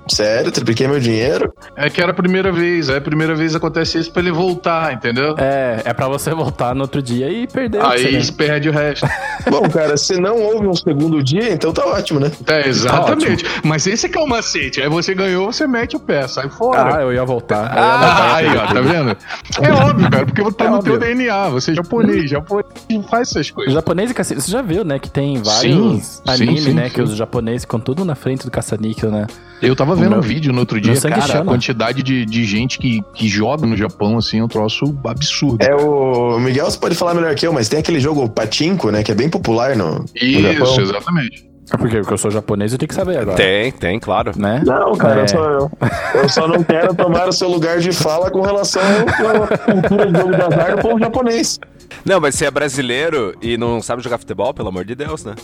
[0.09, 1.53] Sério, tripliquei meu dinheiro.
[1.75, 2.89] É que era a primeira vez.
[2.89, 5.35] Aí a primeira vez acontece isso pra ele voltar, entendeu?
[5.37, 7.81] É, é pra você voltar no outro dia e perder.
[7.81, 9.07] o Aí você perde o resto.
[9.49, 12.31] Bom, cara, se não houve um segundo dia, então tá ótimo, né?
[12.47, 13.45] É, exatamente.
[13.63, 14.81] Mas esse que é o macete.
[14.81, 16.97] Aí você ganhou, você mete o pé, sai fora.
[16.97, 17.71] Ah, eu ia voltar.
[17.75, 19.17] Eu ia Ah, aí, ó, tá vendo?
[19.61, 20.99] É óbvio, cara, porque tá É no teu óbvio.
[21.15, 21.49] DNA.
[21.49, 22.67] Você é japonês, japonês
[23.09, 23.73] faz essas O coisas.
[23.73, 24.99] japonês e caça Você já viu, né?
[24.99, 26.87] Que tem vários Sim, animes, sim, sim, né?
[26.87, 26.93] sim.
[26.95, 29.27] Que os japoneses ficam tudo na frente do caça-níquel, né?
[29.61, 31.41] Eu tava vendo um vídeo no outro dia, cara, chama.
[31.41, 35.63] a quantidade de, de gente que, que joga no Japão, assim, é um troço absurdo.
[35.63, 39.03] É o Miguel, você pode falar melhor que eu, mas tem aquele jogo Patinco, né?
[39.03, 40.79] Que é bem popular no, no Isso, Japão.
[40.81, 41.47] exatamente.
[41.71, 43.35] É porque, porque eu sou japonês eu tenho que saber agora.
[43.35, 44.31] Tem, tem, claro.
[44.37, 44.63] Né?
[44.65, 45.23] Não, cara, É.
[45.23, 45.71] eu, só, eu,
[46.15, 50.17] eu só não quero tomar o seu lugar de fala com relação à cultura do
[50.17, 51.59] jogo de azar do povo japonês.
[52.05, 55.35] Não, mas você é brasileiro e não sabe jogar futebol, pelo amor de Deus, né?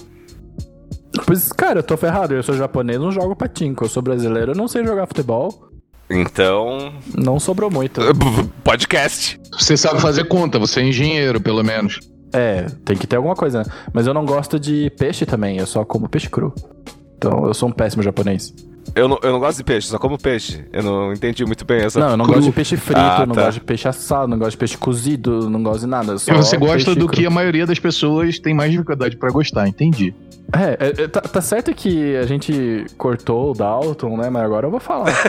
[1.26, 2.34] Pois, cara, eu tô ferrado.
[2.34, 3.86] Eu sou japonês, não jogo patinco.
[3.86, 5.70] Eu sou brasileiro, eu não sei jogar futebol.
[6.10, 6.94] Então.
[7.16, 8.02] Não sobrou muito.
[8.64, 9.40] Podcast.
[9.58, 12.00] Você sabe fazer conta, você é engenheiro, pelo menos.
[12.34, 13.66] É, tem que ter alguma coisa, né?
[13.94, 16.54] Mas eu não gosto de peixe também, eu só como peixe cru.
[17.18, 18.54] Então eu sou um péssimo japonês.
[18.96, 20.66] Eu não, eu não gosto de peixe, só como peixe.
[20.74, 22.00] Eu não entendi muito bem essa.
[22.00, 22.34] Não, eu não cru.
[22.36, 23.46] gosto de peixe frito, Ah, não tá.
[23.46, 26.16] gosto de peixe assado, não gosto de peixe cozido, não gosto de nada.
[26.16, 27.16] E Só você gosta do cru.
[27.18, 30.14] que a maioria das pessoas tem mais dificuldade pra gostar, entendi.
[30.52, 34.30] É, é, é, tá, tá certo que a gente cortou o Dalton, né?
[34.30, 35.14] Mas agora eu vou falar.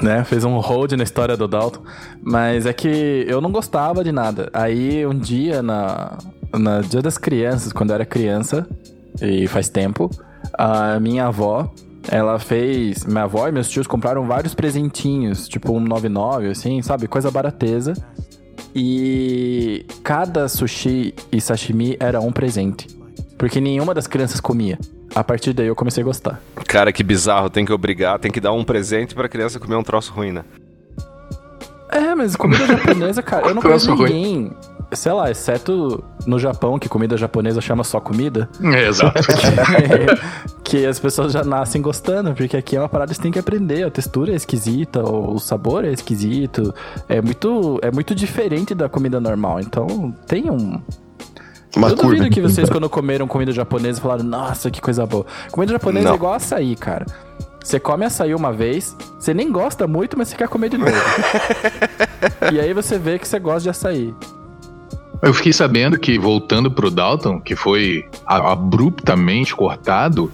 [0.00, 0.24] É, né?
[0.24, 1.82] Fez um hold na história do Dalton.
[2.22, 4.48] Mas é que eu não gostava de nada.
[4.52, 6.16] Aí um dia, na,
[6.52, 8.66] na Dia das Crianças, quando eu era criança,
[9.20, 10.10] e faz tempo,
[10.54, 11.70] a minha avó.
[12.08, 13.04] Ela fez.
[13.04, 17.06] Minha avó e meus tios compraram vários presentinhos, tipo um 99, assim, sabe?
[17.06, 17.92] Coisa barateza.
[18.74, 22.86] E cada sushi e sashimi era um presente.
[23.36, 24.78] Porque nenhuma das crianças comia.
[25.14, 26.40] A partir daí eu comecei a gostar.
[26.66, 27.50] Cara, que bizarro.
[27.50, 30.44] Tem que obrigar, tem que dar um presente pra criança comer um troço ruim, né?
[31.92, 34.12] É, mas comida japonesa, cara, eu não conheço ruim.
[34.12, 34.52] ninguém.
[34.92, 38.48] Sei lá, exceto no Japão, que comida japonesa chama só comida.
[38.74, 39.20] É, exato.
[40.64, 43.38] que as pessoas já nascem gostando, porque aqui é uma parada que você tem que
[43.38, 43.84] aprender.
[43.84, 46.74] A textura é esquisita, o sabor é esquisito.
[47.08, 49.60] É muito, é muito diferente da comida normal.
[49.60, 50.80] Então tem um.
[51.76, 52.30] Uma eu duvido curva.
[52.30, 55.24] que vocês, quando comeram comida japonesa, falaram, nossa, que coisa boa.
[55.52, 56.12] Comida japonesa Não.
[56.12, 57.06] é igual açaí, cara.
[57.62, 60.92] Você come açaí uma vez, você nem gosta muito, mas você quer comer de novo.
[62.52, 64.14] e aí você vê que você gosta de açaí.
[65.22, 70.32] Eu fiquei sabendo que, voltando pro Dalton, que foi abruptamente cortado,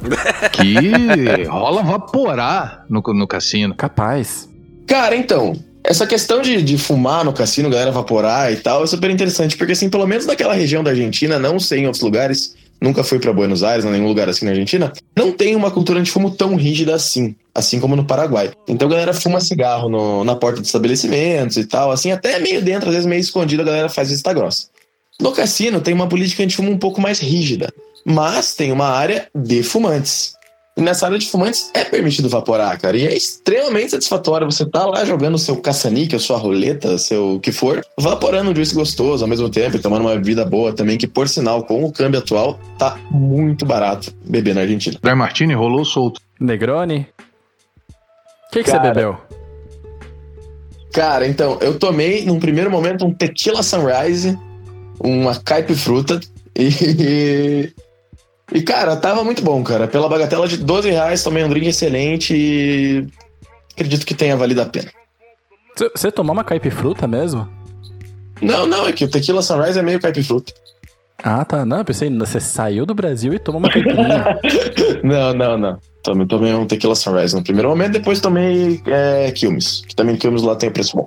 [0.53, 3.75] que rola vaporar no, no cassino.
[3.75, 4.49] Capaz.
[4.87, 9.11] Cara, então, essa questão de, de fumar no cassino, galera vaporar e tal, é super
[9.11, 13.03] interessante, porque assim, pelo menos naquela região da Argentina, não sei em outros lugares, nunca
[13.03, 16.11] fui pra Buenos Aires, ou nenhum lugar assim na Argentina, não tem uma cultura de
[16.11, 18.51] fumo tão rígida assim, assim como no Paraguai.
[18.69, 22.63] Então a galera fuma cigarro no- na porta de estabelecimentos e tal, assim, até meio
[22.63, 24.67] dentro, às vezes meio escondido, a galera faz vista grossa.
[25.21, 27.73] No cassino tem uma política antifumo um pouco mais rígida,
[28.05, 30.36] mas tem uma área de fumantes.
[30.77, 32.97] E nessa área de fumantes é permitido vaporar, cara.
[32.99, 34.51] E é extremamente satisfatório.
[34.51, 38.75] Você tá lá jogando seu caça-níquel, sua roleta, seu o que for, vaporando um juice
[38.75, 41.91] gostoso ao mesmo tempo e tomando uma bebida boa também, que por sinal, com o
[41.91, 44.99] câmbio atual, tá muito barato beber na Argentina.
[45.03, 46.21] Dry Martini rolou solto.
[46.39, 47.09] Negroni?
[48.49, 48.93] O que, que você Cara.
[48.93, 49.19] bebeu?
[50.93, 54.39] Cara, então, eu tomei num primeiro momento um tequila sunrise,
[55.01, 56.21] uma caipifruta
[56.55, 57.73] e.
[58.53, 59.89] E, cara, tava muito bom, cara.
[59.89, 63.07] Pela bagatela de 12 reais, tomei um drink excelente e.
[63.75, 64.91] Acredito que tenha valido a pena.
[65.95, 67.47] Você- tomou uma caipifruta mesmo?
[68.41, 70.53] Não, não, é que o tequila sunrise é meio caipifruta.
[71.23, 71.65] Ah, tá.
[71.67, 74.39] Não, eu pensei, você saiu do Brasil e tomou uma caipirinha.
[75.03, 75.79] Não, não, não.
[76.03, 79.83] Tomei, tomei um tequila sunrise no primeiro momento, depois tomei é, Quilmes.
[79.87, 81.07] Que também Quilmes lá tem preço bom.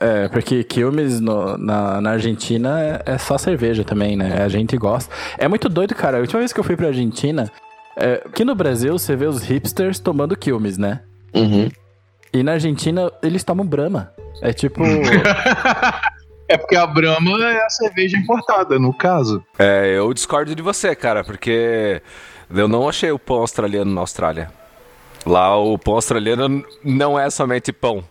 [0.00, 4.42] É, porque Quilmes no- na, na Argentina é, é só cerveja também, né?
[4.42, 5.12] A gente gosta.
[5.38, 6.16] É muito doido, cara.
[6.18, 7.50] A última vez que eu fui pra Argentina,
[7.96, 11.00] é, aqui no Brasil você vê os hipsters tomando Quilmes, né?
[11.34, 11.68] Uhum.
[12.32, 14.12] E na Argentina eles tomam Brahma.
[14.42, 14.82] É tipo.
[16.46, 19.42] É porque a Brahma é a cerveja importada, no caso.
[19.58, 22.02] É, eu discordo de você, cara, porque
[22.54, 24.50] eu não achei o pão australiano na Austrália.
[25.24, 28.04] Lá o pão australiano não é somente pão.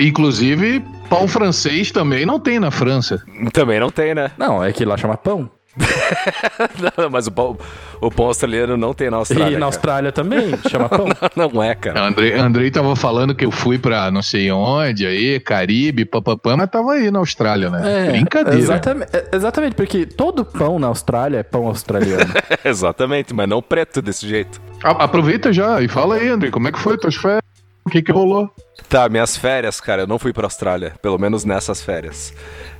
[0.00, 0.80] Inclusive,
[1.10, 3.20] pão francês também não tem na França.
[3.52, 4.30] Também não tem, né?
[4.38, 5.50] Não, é que lá chama pão.
[6.98, 7.56] Não, mas o pão,
[8.00, 9.46] o pão australiano não tem na Austrália.
[9.46, 9.64] e na cara.
[9.66, 11.06] Austrália também chama pão.
[11.36, 12.02] Não é, cara.
[12.04, 16.68] Andrei, Andrei tava falando que eu fui pra não sei onde, aí, Caribe, papapá, mas
[16.68, 18.08] tava aí na Austrália, né?
[18.10, 18.58] Brincadeira.
[18.58, 22.32] Exatamente, é, exatamente, porque todo pão na Austrália é pão australiano.
[22.64, 24.60] Exatamente, mas não preto desse jeito.
[24.82, 27.42] A- aproveita já e fala aí, Andrei, como é que foi tuas férias?
[27.88, 28.50] O que que rolou?
[28.86, 32.34] Tá, minhas férias, cara, eu não fui pra Austrália, pelo menos nessas férias.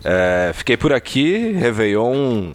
[0.04, 2.52] É, fiquei por aqui, Réveillon.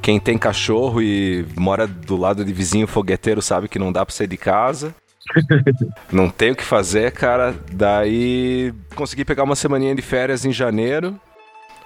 [0.00, 4.14] Quem tem cachorro e mora do lado de vizinho fogueteiro sabe que não dá pra
[4.14, 4.94] sair de casa.
[6.12, 7.52] não tem o que fazer, cara.
[7.72, 11.20] Daí consegui pegar uma semaninha de férias em janeiro.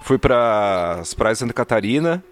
[0.03, 2.23] Fui para as praias de Santa Catarina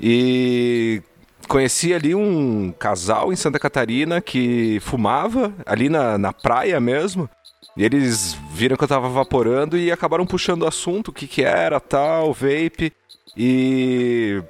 [0.00, 1.02] e
[1.46, 7.28] conheci ali um casal em Santa Catarina que fumava ali na, na praia mesmo.
[7.76, 11.44] E eles viram que eu tava vaporando e acabaram puxando o assunto, o que que
[11.44, 12.92] era, tal, vape.
[13.36, 14.42] E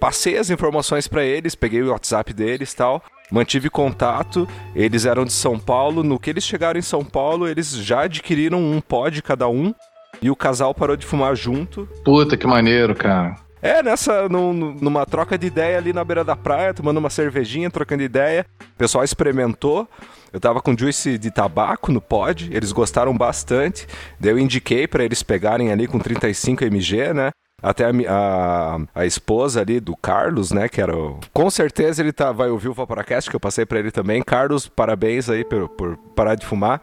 [0.00, 3.02] passei as informações para eles, peguei o WhatsApp deles tal.
[3.30, 6.02] Mantive contato, eles eram de São Paulo.
[6.02, 9.74] No que eles chegaram em São Paulo, eles já adquiriram um pod cada um.
[10.22, 11.88] E o casal parou de fumar junto.
[12.04, 13.36] Puta que maneiro, cara.
[13.64, 17.70] É, nessa, num- numa troca de ideia ali na beira da praia, tomando uma cervejinha,
[17.70, 18.44] trocando ideia.
[18.60, 19.88] O pessoal experimentou.
[20.30, 23.86] Eu tava com juice de tabaco no pod, eles gostaram bastante.
[24.20, 27.30] Daí eu indiquei para eles pegarem ali com 35 mg, né?
[27.62, 30.68] Até a, a, a esposa ali do Carlos, né?
[30.68, 31.18] Que era o...
[31.32, 34.22] Com certeza ele tá, vai ouvir o Vaporacast, que eu passei para ele também.
[34.22, 36.82] Carlos, parabéns aí por, por parar de fumar.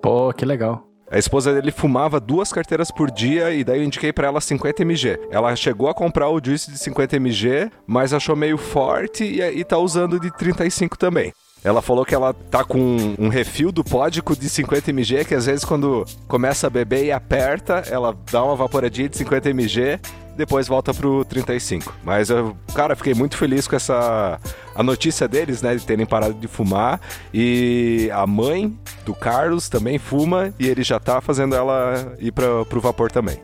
[0.00, 0.88] Pô, que legal.
[1.12, 4.80] A esposa dele fumava duas carteiras por dia e daí eu indiquei pra ela 50
[4.80, 5.18] mg.
[5.30, 9.62] Ela chegou a comprar o juice de 50 mg, mas achou meio forte e, e
[9.62, 11.30] tá usando de 35 também.
[11.62, 15.44] Ela falou que ela tá com um refil do pódico de 50 mg, que às
[15.44, 20.00] vezes quando começa a beber e aperta, ela dá uma vaporadinha de 50 mg,
[20.36, 21.94] depois volta pro 35.
[22.04, 24.38] Mas eu, cara, fiquei muito feliz com essa
[24.74, 27.00] a notícia deles, né, de terem parado de fumar
[27.32, 32.64] e a mãe do Carlos também fuma e ele já tá fazendo ela ir pra,
[32.64, 33.38] pro vapor também.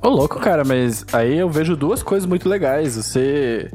[0.00, 2.96] Ô, louco, cara, mas aí eu vejo duas coisas muito legais.
[2.96, 3.70] Você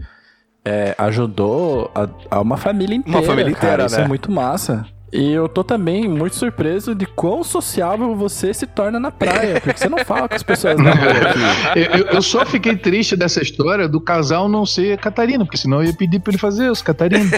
[0.64, 2.08] é, ajudou a,
[2.38, 3.24] a uma família inteira.
[3.24, 3.68] família cara.
[3.68, 4.04] inteira, Isso né?
[4.04, 4.86] é muito massa.
[5.16, 9.62] E eu tô também muito surpreso de quão sociável você se torna na praia.
[9.62, 11.40] Porque você não fala com as pessoas na rua aqui.
[11.80, 15.82] Eu, eu- eu só fiquei triste dessa história do casal não ser Catarina, porque senão
[15.82, 17.30] eu ia pedir pra ele fazer os Catarina.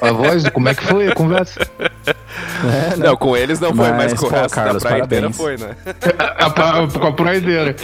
[0.00, 1.60] A voz, como é que foi a conversa?
[1.80, 3.06] É, né?
[3.08, 5.56] Não, com eles não foi, mas, Mas, com o resto Carlos, da praia inteira foi,
[5.56, 5.76] né?
[6.38, 7.74] A, a, com a proideira.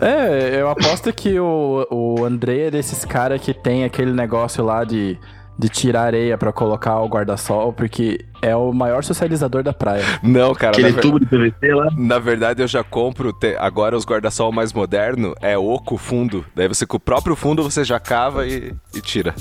[0.00, 4.84] É, eu aposto que o, o André é desses caras que tem aquele negócio lá
[4.84, 5.18] de,
[5.60, 10.02] de tirar areia pra colocar o guarda-sol, porque é o maior socializador da praia.
[10.22, 11.88] Não, cara, Aquele na, ver- tubo de PVC lá.
[11.96, 16.44] na verdade eu já compro te- agora os guarda-sol mais moderno, é oco fundo.
[16.56, 19.34] Daí você com o próprio fundo você já cava e, e tira.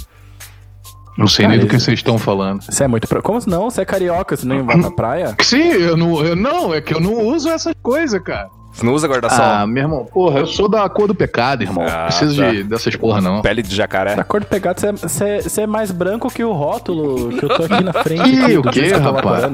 [1.18, 2.62] Não sei nem do que vocês estão falando.
[2.64, 3.08] Você é muito.
[3.08, 3.22] Pro...
[3.22, 3.70] Como não?
[3.70, 5.36] Você é carioca, você não vai pra praia?
[5.42, 8.50] Sim, eu não, eu não, é que eu não uso essas coisas, cara.
[8.72, 9.44] Você não usa guarda-sol?
[9.44, 11.84] Ah, meu irmão, porra, eu sou da cor do pecado, irmão.
[11.88, 12.52] Ah, Não preciso tá.
[12.52, 13.42] de, dessas porra, não.
[13.42, 14.16] Pele de jacaré?
[14.16, 17.50] Da cor do pegado, você é, você é mais branco que o rótulo que eu
[17.50, 18.30] tô aqui na frente.
[18.30, 19.52] Ih, aqui, o quê, que rapaz?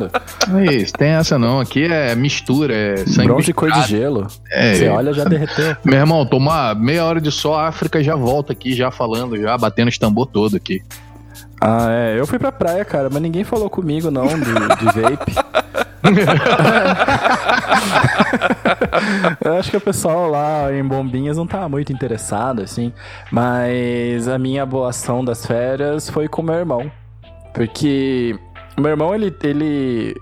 [0.47, 1.59] Não é isso, tem essa não.
[1.59, 3.27] Aqui é mistura, é sangue.
[3.29, 4.27] Bronze cor de gelo.
[4.51, 5.75] É, Você olha, já derreteu.
[5.83, 9.57] Meu irmão, tomar meia hora de sol, a África já volta aqui, já falando, já
[9.57, 10.81] batendo os tambor todo aqui.
[11.59, 12.19] Ah, é.
[12.19, 15.33] Eu fui pra praia, cara, mas ninguém falou comigo, não, de, de vape.
[19.43, 22.93] Eu acho que o pessoal lá em Bombinhas não tá muito interessado, assim.
[23.31, 26.91] Mas a minha boa ação das férias foi com meu irmão.
[27.53, 28.37] Porque
[28.77, 29.35] o meu irmão, ele.
[29.43, 30.15] ele...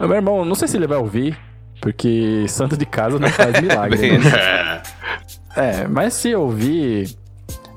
[0.00, 1.36] Meu irmão, não sei se ele vai ouvir,
[1.80, 4.18] porque santo de casa não faz milagre.
[4.18, 4.82] né?
[5.56, 7.16] É, mas se ouvir,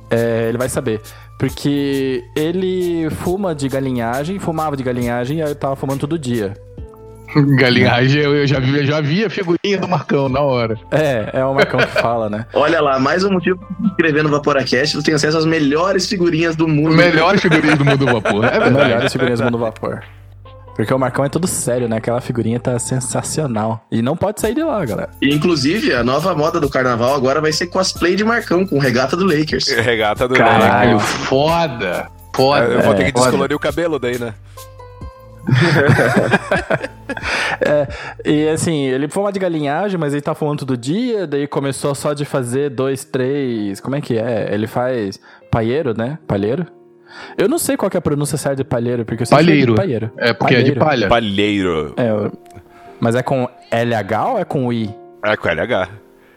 [0.10, 1.02] é, ele vai saber.
[1.40, 6.54] Porque ele fuma de galinhagem, fumava de galinhagem e aí eu tava fumando todo dia.
[7.58, 10.78] Galinhagem, eu, eu já vi, eu já vi a figurinha do Marcão na hora.
[10.92, 12.46] É, é o Marcão que fala, né?
[12.54, 14.98] Olha lá, mais um motivo pra se inscrever no Vaporacast.
[14.98, 16.96] Tu tem acesso às melhores figurinhas do mundo.
[16.96, 18.46] Melhor figurinha do mundo do vapor.
[18.46, 18.88] É verdade.
[18.90, 20.04] Melhores figurinhas do mundo vapor.
[20.76, 21.98] Porque o Marcão é todo sério, né?
[21.98, 23.86] Aquela figurinha tá sensacional.
[23.92, 25.10] E não pode sair de lá, galera.
[25.22, 29.16] E, inclusive, a nova moda do carnaval agora vai ser cosplay de Marcão, com regata
[29.16, 29.68] do Lakers.
[29.68, 31.12] Regata do Caralho, Lakers.
[31.26, 32.08] foda.
[32.34, 32.66] Foda.
[32.66, 33.26] Eu vou ter que foda.
[33.26, 34.34] descolorir o cabelo daí, né?
[38.26, 42.14] E assim, ele fuma de galinhagem, mas ele tá fumando todo dia, daí começou só
[42.14, 43.80] de fazer dois, três.
[43.80, 44.50] Como é que é?
[44.52, 46.18] Ele faz palheiro, né?
[46.28, 46.66] Palheiro?
[47.38, 49.72] Eu não sei qual que é a pronúncia certa de palheiro, porque eu chamo Palheiro.
[49.74, 50.12] de palheiro.
[50.18, 50.80] É porque é de Palheiro.
[50.80, 51.08] palha.
[51.10, 51.94] Palheiro.
[51.98, 52.32] É,
[53.00, 54.90] mas é com LH ou é com I?
[55.24, 55.90] É com LH.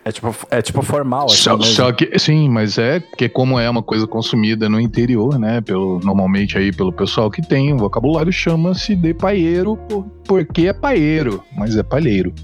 [0.05, 3.69] É tipo, é tipo formal, assim Só, só que, sim, mas é que como é
[3.71, 5.63] uma coisa consumida no interior, né?
[5.63, 10.73] Pelo, normalmente aí pelo pessoal que tem o vocabulário chama-se de paieiro por- porque é
[10.75, 12.35] paieiro, mas é palheiro.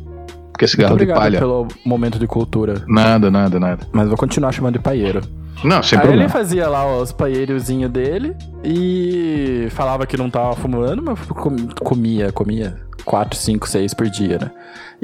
[0.60, 1.38] Porque é Muito cigarro de obrigado palha.
[1.38, 2.84] pelo momento de cultura.
[2.86, 3.86] Nada, nada, nada.
[3.92, 5.20] Mas vou continuar chamando de paieiro.
[5.64, 6.24] Não, sem Aí problema.
[6.24, 12.32] ele fazia lá os paeirozinhos dele e falava que não tava fumando, mas com- comia,
[12.32, 14.50] comia 4, 5, 6 por dia, né?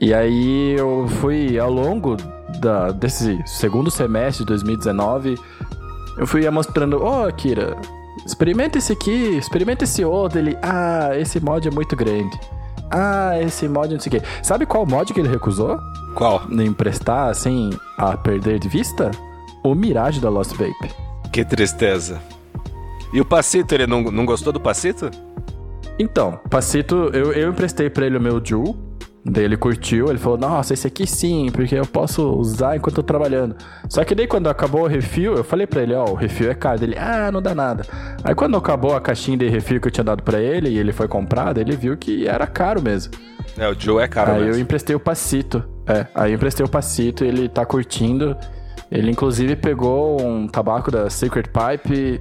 [0.01, 2.17] E aí eu fui ao longo
[2.61, 5.37] da, desse segundo semestre de 2019,
[6.19, 7.77] eu fui mostrando, ó, Kira,
[8.27, 10.39] experimenta esse aqui, experimenta esse outro.
[10.39, 12.39] Ele, ah, esse mod é muito grande.
[12.91, 14.27] Ah, esse mod não sei o quê.
[14.43, 15.79] Sabe qual mod que ele recusou?
[16.15, 16.47] Qual?
[16.47, 19.11] De emprestar, assim, a perder de vista?
[19.63, 20.95] O Mirage da Lost Vape.
[21.33, 22.21] Que tristeza.
[23.13, 25.11] E o Passito, ele não, não gostou do Passito?
[25.99, 28.77] Então, Passito, eu, eu emprestei pra ele o meu Jewel,
[29.29, 33.03] Daí ele curtiu, ele falou, nossa, esse aqui sim, porque eu posso usar enquanto eu
[33.03, 33.57] tô trabalhando.
[33.89, 36.49] Só que daí quando acabou o refil, eu falei pra ele, ó, oh, o refil
[36.49, 36.85] é caro.
[36.85, 37.85] Ele, ah, não dá nada.
[38.23, 40.93] Aí quando acabou a caixinha de refil que eu tinha dado pra ele e ele
[40.93, 43.15] foi comprado, ele viu que era caro mesmo.
[43.59, 44.55] É, o Joe é caro Aí mesmo.
[44.55, 45.65] eu emprestei o passito.
[45.89, 48.37] É, aí eu emprestei o passito e ele tá curtindo.
[48.93, 52.21] Ele inclusive pegou um tabaco da Secret Pipe,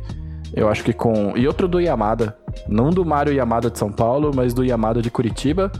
[0.56, 1.34] eu acho que com.
[1.36, 2.36] E outro do Yamada.
[2.68, 5.72] Não do Mario Yamada de São Paulo, mas do Yamada de Curitiba.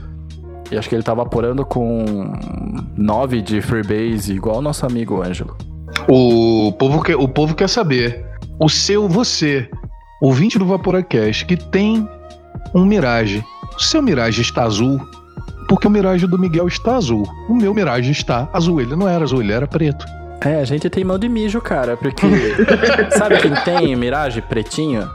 [0.70, 2.32] E acho que ele tá vaporando com
[2.96, 5.56] 9 de Freebase, igual o nosso amigo Ângelo.
[6.08, 8.24] O povo, quer, o povo quer saber.
[8.58, 9.68] O seu, você,
[10.20, 12.08] ouvinte do Vaporacast, que tem
[12.74, 13.44] um Mirage.
[13.76, 15.00] O seu Mirage está azul?
[15.68, 17.24] Porque o Mirage do Miguel está azul.
[17.48, 18.80] O meu Mirage está azul.
[18.80, 20.06] Ele não era azul, ele era preto.
[20.40, 22.26] É, a gente tem mão de mijo, cara, porque.
[23.16, 25.08] sabe quem tem Mirage pretinho?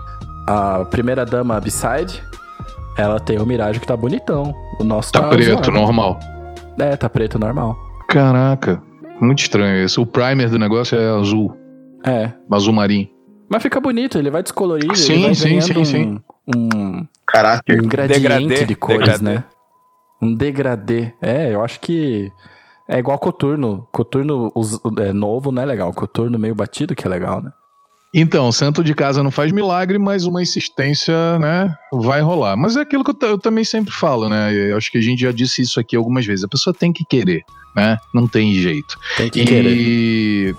[0.48, 2.22] A primeira dama Beside.
[2.98, 4.54] Ela tem o Mirage que tá bonitão.
[4.80, 6.20] O nosso Tá, tá, preto, normal.
[6.80, 7.76] É, tá preto normal.
[8.08, 8.82] Caraca,
[9.20, 10.02] muito estranho isso.
[10.02, 11.56] O primer do negócio é azul,
[12.06, 12.32] É.
[12.52, 13.08] azul marinho.
[13.50, 16.20] Mas fica bonito, ele vai descolorindo, Sim, ele vai sim, sim, um, sim.
[16.56, 17.82] um, Caráter.
[17.82, 19.24] um gradiente Degradê, de cores, degradê.
[19.24, 19.44] né?
[20.22, 21.14] Um degradê.
[21.22, 22.32] É, eu acho que
[22.88, 23.88] é igual coturno.
[23.92, 24.52] Coturno
[25.00, 25.92] é, novo não é legal.
[25.94, 27.52] Coturno meio batido que é legal, né?
[28.14, 32.58] Então, santo de casa não faz milagre, mas uma insistência, né, vai rolar.
[32.58, 34.54] Mas é aquilo que eu, eu também sempre falo, né?
[34.54, 36.44] Eu acho que a gente já disse isso aqui algumas vezes.
[36.44, 37.42] A pessoa tem que querer,
[37.74, 37.98] né?
[38.14, 39.00] Não tem jeito.
[39.16, 39.78] Tem que querer.
[39.78, 40.56] E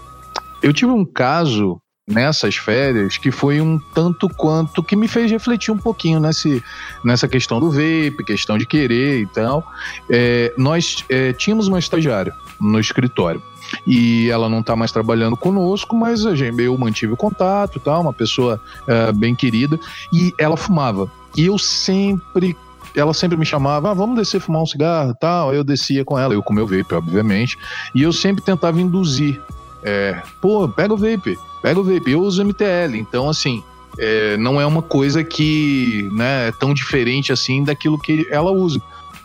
[0.63, 1.79] eu tive um caso
[2.09, 6.63] nessas férias que foi um tanto quanto que me fez refletir um pouquinho nesse,
[7.05, 9.65] nessa questão do vape, questão de querer e tal.
[10.11, 13.43] É, nós é, tínhamos uma estagiária no escritório.
[13.87, 18.03] E ela não está mais trabalhando conosco, mas a gente, eu mantive o contato tal,
[18.03, 19.79] uma pessoa é, bem querida.
[20.13, 21.11] E ela fumava.
[21.37, 22.57] E eu sempre
[22.95, 25.55] ela sempre me chamava, ah, vamos descer fumar um cigarro tal.
[25.55, 27.57] Eu descia com ela, eu com meu vape, obviamente.
[27.95, 29.41] E eu sempre tentava induzir.
[29.83, 32.11] É, pô, pega o vape, pega o vape.
[32.11, 33.63] Eu uso MTL, então assim,
[33.99, 38.81] é, não é uma coisa que né, é tão diferente assim daquilo que ela usa.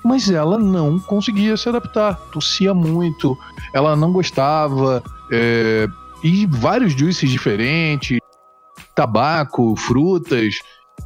[0.07, 3.37] Mas ela não conseguia se adaptar, tossia muito,
[3.73, 5.85] ela não gostava, é,
[6.23, 8.17] e vários juices diferentes,
[8.95, 10.59] tabaco, frutas,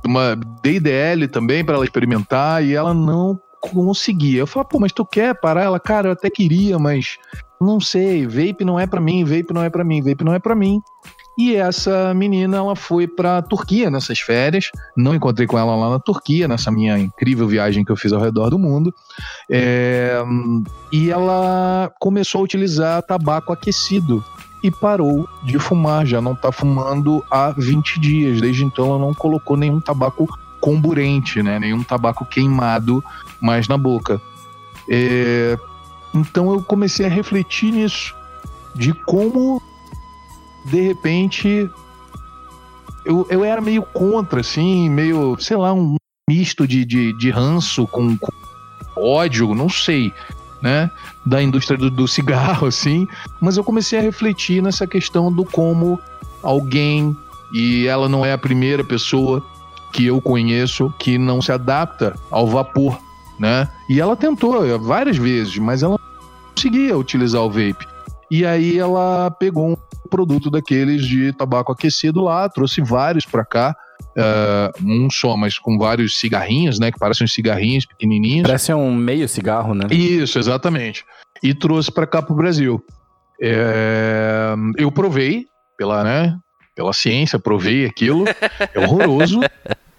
[0.05, 4.41] uma DDL também para ela experimentar, e ela não conseguia.
[4.41, 5.63] Eu falava, pô, mas tu quer parar?
[5.63, 7.17] Ela, cara, eu até queria, mas
[7.59, 10.39] não sei, vape não é pra mim, vape não é pra mim, vape não é
[10.39, 10.79] pra mim.
[11.37, 14.69] E essa menina, ela foi pra Turquia nessas férias.
[14.95, 18.21] Não encontrei com ela lá na Turquia, nessa minha incrível viagem que eu fiz ao
[18.21, 18.93] redor do mundo.
[19.49, 20.21] É,
[20.91, 24.23] e ela começou a utilizar tabaco aquecido
[24.61, 26.05] e parou de fumar.
[26.05, 28.41] Já não tá fumando há 20 dias.
[28.41, 30.27] Desde então, ela não colocou nenhum tabaco
[30.59, 31.57] comburente, né?
[31.59, 33.03] Nenhum tabaco queimado
[33.39, 34.21] mais na boca.
[34.89, 35.57] É,
[36.13, 38.13] então eu comecei a refletir nisso,
[38.75, 39.61] de como
[40.65, 41.69] de repente
[43.05, 45.95] eu, eu era meio contra, assim, meio, sei lá, um
[46.29, 48.31] misto de, de, de ranço com, com
[48.95, 50.13] ódio, não sei,
[50.61, 50.89] né?
[51.25, 53.07] Da indústria do, do cigarro, assim.
[53.39, 55.99] Mas eu comecei a refletir nessa questão do como
[56.43, 57.15] alguém,
[57.53, 59.43] e ela não é a primeira pessoa
[59.91, 62.97] que eu conheço que não se adapta ao vapor,
[63.37, 63.67] né?
[63.89, 67.90] E ela tentou várias vezes, mas ela não conseguia utilizar o vape.
[68.31, 69.77] E aí ela pegou um
[70.09, 73.75] produto daqueles de tabaco aquecido lá, trouxe vários para cá,
[74.17, 76.93] uh, um só, mas com vários cigarrinhos, né?
[76.93, 78.43] Que parecem uns cigarrinhos pequenininhos.
[78.43, 79.85] Parece um meio cigarro, né?
[79.91, 81.03] Isso, exatamente.
[81.43, 82.81] E trouxe para cá pro Brasil.
[83.41, 86.37] É, eu provei pela, né?
[86.73, 88.23] Pela ciência, provei aquilo.
[88.73, 89.41] É horroroso.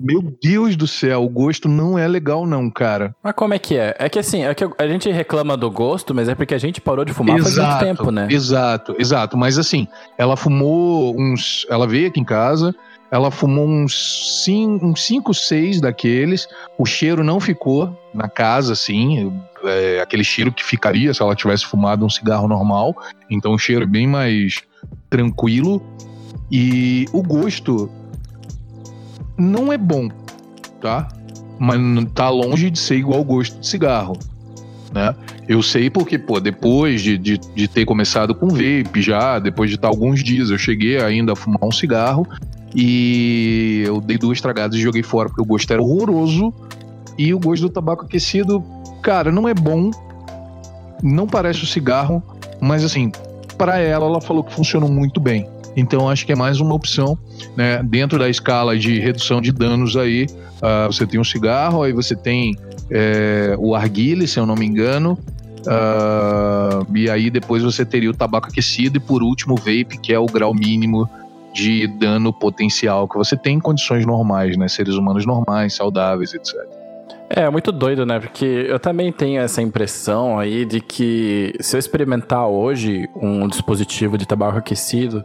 [0.00, 3.14] Meu Deus do céu, o gosto não é legal, não, cara.
[3.22, 3.94] Mas como é que é?
[3.98, 6.80] É que assim, é que a gente reclama do gosto, mas é porque a gente
[6.80, 8.26] parou de fumar faz muito tempo, né?
[8.30, 9.36] Exato, exato.
[9.36, 9.86] Mas assim,
[10.16, 11.66] ela fumou uns.
[11.68, 12.74] Ela veio aqui em casa,
[13.10, 16.48] ela fumou uns 5, uns cinco, seis daqueles.
[16.78, 19.32] O cheiro não ficou na casa, assim.
[19.64, 22.96] É, aquele cheiro que ficaria se ela tivesse fumado um cigarro normal.
[23.28, 24.62] Então o cheiro é bem mais
[25.10, 25.82] tranquilo.
[26.50, 27.90] E o gosto
[29.38, 30.08] não é bom,
[30.80, 31.08] tá?
[31.58, 31.78] Mas
[32.14, 34.16] tá longe de ser igual o gosto de cigarro,
[34.92, 35.14] né?
[35.48, 39.76] Eu sei porque, pô, depois de, de, de ter começado com vape já, depois de
[39.76, 42.26] estar alguns dias, eu cheguei ainda a fumar um cigarro
[42.74, 46.54] e eu dei duas tragadas e joguei fora porque o gosto era horroroso
[47.18, 48.64] e o gosto do tabaco aquecido,
[49.02, 49.90] cara, não é bom,
[51.02, 52.22] não parece o cigarro,
[52.60, 53.10] mas assim,
[53.58, 55.46] para ela, ela falou que funcionou muito bem.
[55.76, 57.18] Então acho que é mais uma opção,
[57.56, 57.82] né?
[57.82, 60.26] Dentro da escala de redução de danos aí,
[60.62, 62.56] uh, você tem um cigarro, aí você tem
[62.90, 65.18] é, o arguile, se eu não me engano,
[65.60, 70.12] uh, e aí depois você teria o tabaco aquecido e por último o vape, que
[70.12, 71.08] é o grau mínimo
[71.52, 74.68] de dano potencial que você tem em condições normais, né?
[74.68, 76.54] Seres humanos normais, saudáveis, etc.
[77.28, 78.18] É, muito doido, né?
[78.18, 84.18] Porque eu também tenho essa impressão aí de que se eu experimentar hoje um dispositivo
[84.18, 85.24] de tabaco aquecido,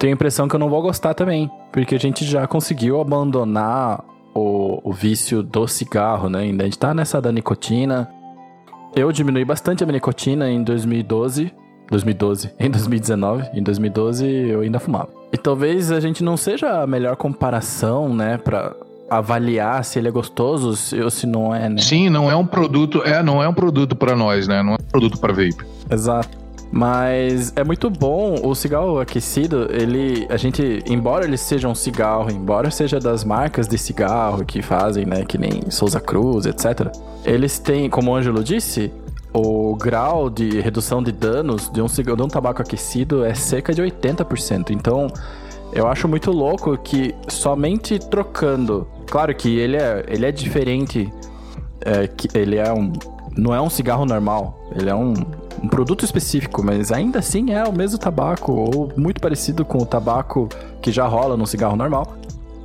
[0.00, 1.48] tenho a impressão que eu não vou gostar também.
[1.70, 4.02] Porque a gente já conseguiu abandonar
[4.34, 6.40] o, o vício do cigarro, né?
[6.40, 8.08] Ainda a gente tá nessa da nicotina.
[8.96, 11.52] Eu diminui bastante a minha nicotina em 2012.
[11.90, 12.50] 2012.
[12.58, 13.50] Em 2019.
[13.52, 15.10] Em 2012 eu ainda fumava.
[15.32, 18.38] E talvez a gente não seja a melhor comparação, né?
[18.38, 18.74] Pra
[19.10, 20.68] avaliar se ele é gostoso
[21.02, 21.82] ou se não é, né?
[21.82, 24.62] Sim, não é um produto, é, não é um produto para nós, né?
[24.62, 25.66] Não é um produto para vape.
[25.90, 26.39] Exato.
[26.72, 32.30] Mas é muito bom o cigarro aquecido, ele a gente, embora ele seja um cigarro,
[32.30, 36.92] embora seja das marcas de cigarro que fazem, né, que nem Souza Cruz, etc.
[37.24, 38.92] Eles têm, como o Ângelo disse,
[39.32, 43.74] o grau de redução de danos de um cigarro, de um tabaco aquecido é cerca
[43.74, 44.70] de 80%.
[44.70, 45.08] Então,
[45.72, 48.86] eu acho muito louco que somente trocando.
[49.08, 51.12] Claro que ele é, ele é diferente.
[51.84, 52.92] É, ele é um.
[53.36, 54.68] Não é um cigarro normal.
[54.74, 55.14] Ele é um,
[55.62, 59.86] um produto específico, mas ainda assim é o mesmo tabaco, ou muito parecido com o
[59.86, 60.48] tabaco
[60.80, 62.16] que já rola no cigarro normal.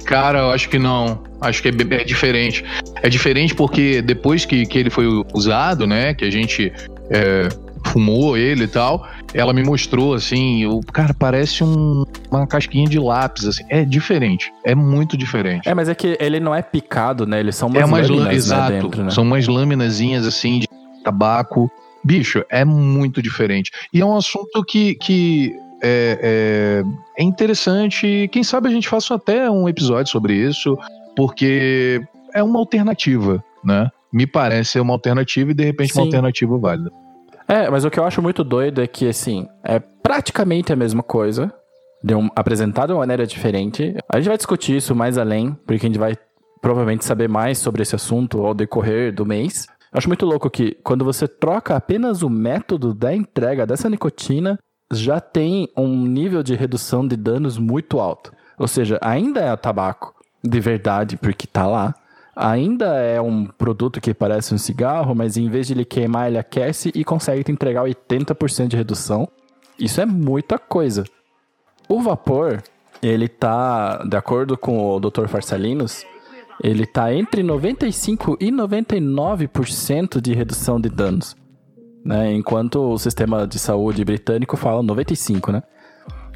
[0.05, 1.19] Cara, eu acho que não.
[1.41, 2.63] Acho que é, é, diferente.
[3.01, 6.13] É diferente porque depois que, que ele foi usado, né?
[6.13, 6.71] Que a gente
[7.09, 7.49] é,
[7.85, 12.99] fumou ele e tal, ela me mostrou assim, o cara parece um, uma casquinha de
[12.99, 15.67] lápis, assim, é diferente, é muito diferente.
[15.67, 17.39] É, mas é que ele não é picado, né?
[17.39, 19.09] Eles são umas é umas lâminas, né, exato, dentro, né?
[19.11, 20.67] são umas lâminazinhas assim de
[21.03, 21.69] tabaco.
[22.05, 23.71] Bicho, é muito diferente.
[23.91, 26.83] E é um assunto que, que é,
[27.17, 28.29] é, é interessante.
[28.31, 30.77] Quem sabe a gente faça até um episódio sobre isso,
[31.15, 31.99] porque
[32.31, 33.89] é uma alternativa, né?
[34.13, 35.99] Me parece ser uma alternativa e de repente Sim.
[35.99, 36.91] uma alternativa válida.
[37.47, 41.01] É, mas o que eu acho muito doido é que, assim, é praticamente a mesma
[41.01, 41.51] coisa,
[42.03, 43.95] de um, apresentado de uma maneira diferente.
[44.07, 46.15] A gente vai discutir isso mais além, porque a gente vai
[46.61, 49.67] provavelmente saber mais sobre esse assunto ao decorrer do mês.
[49.95, 54.59] Acho muito louco que quando você troca apenas o método da entrega dessa nicotina,
[54.91, 58.33] já tem um nível de redução de danos muito alto.
[58.59, 61.95] Ou seja, ainda é tabaco de verdade, porque tá lá.
[62.35, 66.37] Ainda é um produto que parece um cigarro, mas em vez de ele queimar, ele
[66.37, 69.25] aquece e consegue te entregar 80% de redução.
[69.79, 71.05] Isso é muita coisa.
[71.87, 72.61] O vapor,
[73.01, 75.27] ele tá, de acordo com o Dr.
[75.27, 76.05] Farsalinos,
[76.63, 81.35] ele tá entre 95 e 99% de redução de danos.
[82.03, 82.33] Né?
[82.33, 85.63] Enquanto o sistema de saúde britânico fala 95, né?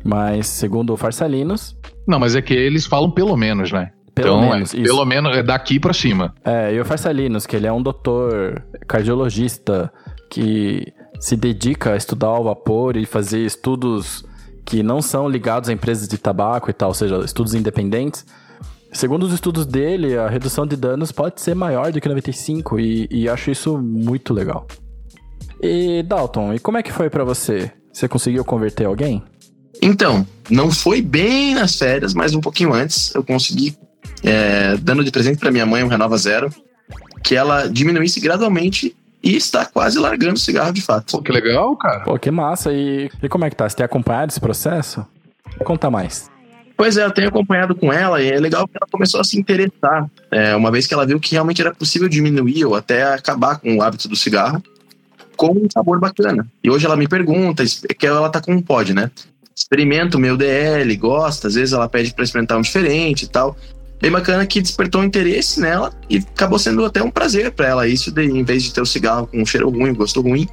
[0.03, 3.91] Mas segundo o Farsalinos, Não, mas é que eles falam pelo menos, né?
[4.15, 4.83] Pelo então, menos, é, isso.
[4.83, 6.33] pelo menos é daqui pra cima.
[6.43, 9.91] É, e o Farsalinos, que ele é um doutor cardiologista
[10.29, 14.25] que se dedica a estudar o vapor e fazer estudos
[14.65, 18.25] que não são ligados a empresas de tabaco e tal, ou seja, estudos independentes.
[18.91, 23.07] Segundo os estudos dele, a redução de danos pode ser maior do que 95 e,
[23.11, 24.67] e acho isso muito legal.
[25.61, 27.71] E Dalton, e como é que foi pra você?
[27.91, 29.23] Você conseguiu converter alguém?
[29.81, 33.77] Então, não foi bem nas férias, mas um pouquinho antes eu consegui,
[34.23, 36.49] é, dando de presente para minha mãe um Renova Zero,
[37.23, 41.17] que ela diminuísse gradualmente e está quase largando o cigarro de fato.
[41.17, 42.03] Pô, que legal, cara.
[42.03, 42.73] Pô, que massa!
[42.73, 43.69] E, e como é que tá?
[43.69, 45.05] Você tem acompanhado esse processo?
[45.63, 46.29] Conta mais.
[46.79, 49.37] Pois é, eu tenho acompanhado com ela e é legal que ela começou a se
[49.37, 53.59] interessar, é, uma vez que ela viu que realmente era possível diminuir ou até acabar
[53.59, 54.63] com o hábito do cigarro
[55.35, 56.47] com um sabor bacana.
[56.63, 59.11] E hoje ela me pergunta, que ela tá com um pod, né?
[59.53, 63.57] Experimenta o meu DL, gosta, às vezes ela pede para experimentar um diferente e tal.
[64.01, 67.87] Bem bacana que despertou um interesse nela e acabou sendo até um prazer para ela
[67.89, 70.47] isso, de, em vez de ter o cigarro com um cheiro ruim, gosto ruim,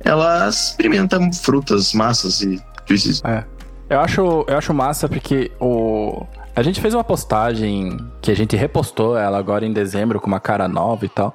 [0.00, 3.22] ela experimenta frutas, massas e juices.
[3.24, 3.53] É.
[3.88, 6.24] Eu acho, eu acho massa porque o.
[6.56, 10.40] A gente fez uma postagem que a gente repostou ela agora em dezembro com uma
[10.40, 11.34] cara nova e tal.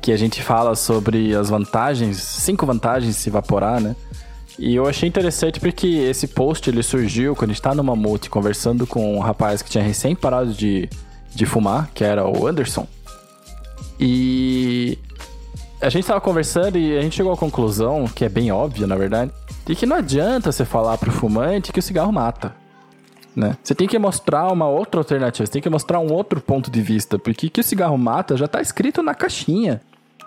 [0.00, 3.94] Que a gente fala sobre as vantagens, cinco vantagens de se evaporar, né?
[4.58, 8.28] E eu achei interessante porque esse post ele surgiu quando a gente tá no Mamute
[8.28, 10.88] conversando com um rapaz que tinha recém parado de,
[11.32, 12.86] de fumar, que era o Anderson.
[14.00, 14.98] E
[15.80, 18.96] a gente tava conversando e a gente chegou à conclusão, que é bem óbvia, na
[18.96, 19.30] verdade,
[19.64, 22.54] de que não adianta você falar pro fumante que o cigarro mata.
[23.34, 23.56] Né?
[23.62, 26.82] Você tem que mostrar uma outra alternativa, você tem que mostrar um outro ponto de
[26.82, 29.80] vista, porque que o cigarro mata já tá escrito na caixinha.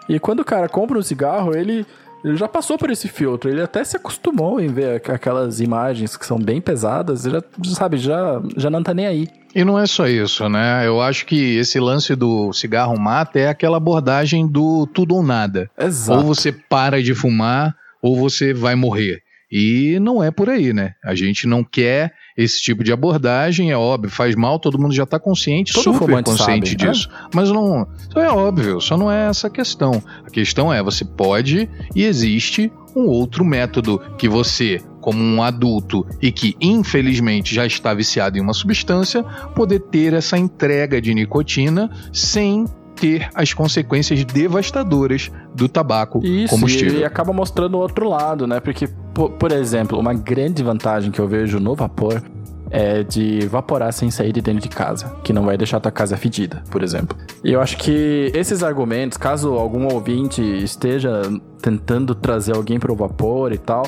[0.07, 1.85] E quando o cara compra um cigarro, ele
[2.24, 6.26] Ele já passou por esse filtro, ele até se acostumou em ver aquelas imagens que
[6.26, 7.41] são bem pesadas, já
[7.74, 9.28] sabe, já, já não tá nem aí.
[9.53, 10.88] E não é só isso, né?
[10.88, 15.69] Eu acho que esse lance do cigarro mata é aquela abordagem do tudo ou nada.
[15.78, 16.19] Exato.
[16.19, 19.22] Ou você para de fumar, ou você vai morrer.
[19.51, 20.93] E não é por aí, né?
[21.03, 25.03] A gente não quer esse tipo de abordagem, é óbvio, faz mal, todo mundo já
[25.03, 26.91] está consciente, Todo super consciente sabe, né?
[26.91, 27.09] disso.
[27.33, 30.01] Mas não, é óbvio, só não é essa a questão.
[30.25, 36.05] A questão é, você pode e existe um outro método que você, como um adulto
[36.21, 39.23] e que infelizmente já está viciado em uma substância,
[39.55, 42.65] poder ter essa entrega de nicotina sem
[43.01, 46.99] ter as consequências devastadoras do tabaco Isso, combustível.
[46.99, 48.59] e acaba mostrando o outro lado, né?
[48.59, 52.21] Porque, por, por exemplo, uma grande vantagem que eu vejo no vapor
[52.69, 56.15] é de vaporar sem sair de dentro de casa, que não vai deixar tua casa
[56.15, 57.17] fedida, por exemplo.
[57.43, 61.23] E eu acho que esses argumentos, caso algum ouvinte esteja
[61.59, 63.83] tentando trazer alguém para o vapor e tal,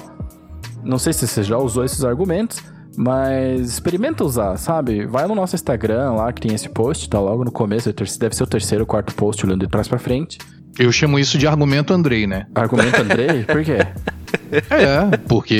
[0.83, 2.61] não sei se você já usou esses argumentos,
[2.97, 5.05] mas experimenta usar, sabe?
[5.05, 8.43] Vai no nosso Instagram lá, que tem esse post, tá logo no começo, deve ser
[8.43, 10.37] o terceiro ou quarto post, olhando de trás pra frente.
[10.77, 12.47] Eu chamo isso de argumento Andrei, né?
[12.55, 13.43] Argumento Andrei?
[13.45, 13.77] Por quê?
[14.51, 15.53] É, porque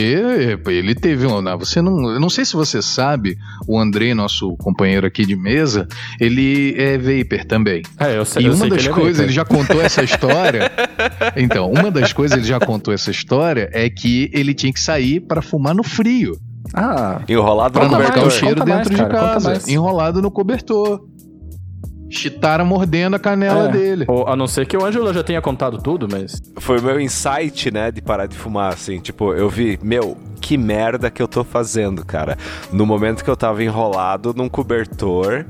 [0.67, 1.43] ele teve um.
[1.59, 5.87] Você não, eu não sei se você sabe, o Andrei, nosso companheiro aqui de mesa,
[6.19, 7.83] ele é vapor também.
[7.99, 8.43] É, eu sei.
[8.43, 9.25] E uma sei das ele é coisas, vapor.
[9.25, 10.71] ele já contou essa história.
[11.35, 15.19] Então, uma das coisas ele já contou essa história é que ele tinha que sair
[15.19, 16.35] para fumar no frio.
[16.73, 18.31] Ah, Enrolado Pra no não mais, cobertor.
[18.31, 19.71] cheiro dentro mais, cara, de conta casa.
[19.71, 21.05] Enrolado no cobertor.
[22.09, 23.71] Chitara mordendo a canela é.
[23.71, 24.05] dele.
[24.07, 26.39] Ou, a não ser que o Ângelo já tenha contado tudo, mas.
[26.59, 28.99] Foi o meu insight, né, de parar de fumar, assim.
[28.99, 32.37] Tipo, eu vi, meu, que merda que eu tô fazendo, cara.
[32.71, 35.43] No momento que eu tava enrolado num cobertor,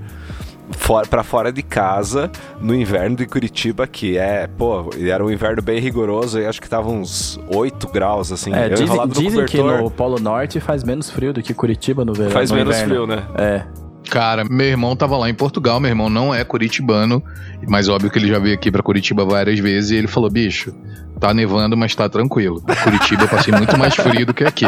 [0.71, 5.61] for, pra fora de casa, no inverno de Curitiba, que é, pô, era um inverno
[5.61, 8.53] bem rigoroso, e acho que tava uns 8 graus, assim.
[8.53, 12.13] É, eu dizem, dizem que no Polo Norte faz menos frio do que Curitiba no
[12.13, 12.31] verão.
[12.31, 12.93] faz no menos inverno.
[12.93, 13.23] frio, né?
[13.37, 13.63] É.
[14.09, 17.23] Cara, meu irmão tava lá em Portugal, meu irmão não é curitibano,
[17.67, 20.73] mas óbvio que ele já veio aqui pra Curitiba várias vezes e ele falou: bicho,
[21.19, 22.61] tá nevando, mas tá tranquilo.
[22.83, 24.65] Curitiba eu passei muito mais frio do que aqui.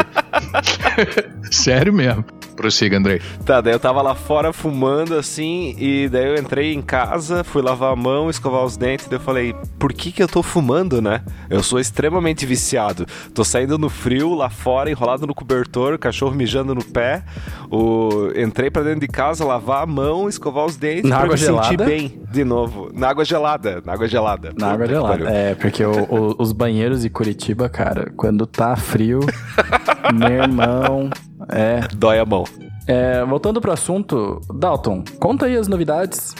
[1.50, 2.24] Sério mesmo.
[2.56, 3.20] Prossiga, Andrei.
[3.44, 7.60] Tá, daí eu tava lá fora fumando assim, e daí eu entrei em casa, fui
[7.62, 11.00] lavar a mão, escovar os dentes, daí eu falei, por que que eu tô fumando,
[11.02, 11.20] né?
[11.50, 13.06] Eu sou extremamente viciado.
[13.34, 17.22] Tô saindo no frio, lá fora, enrolado no cobertor, o cachorro mijando no pé.
[17.70, 18.30] O...
[18.36, 21.38] Entrei pra dentro de casa, lavar a mão, escovar os dentes Na pra água me
[21.40, 21.84] sentir gelada?
[21.84, 22.90] bem de novo.
[22.94, 24.52] Na água gelada, na água gelada.
[24.58, 25.28] Na água gelada.
[25.30, 29.20] É, porque o- o- os banheiros de Curitiba, cara, quando tá frio,
[30.14, 31.10] meu irmão.
[31.48, 31.80] É.
[31.94, 32.44] Dói a mão.
[32.86, 36.34] É, Voltando pro assunto, Dalton, conta aí as novidades.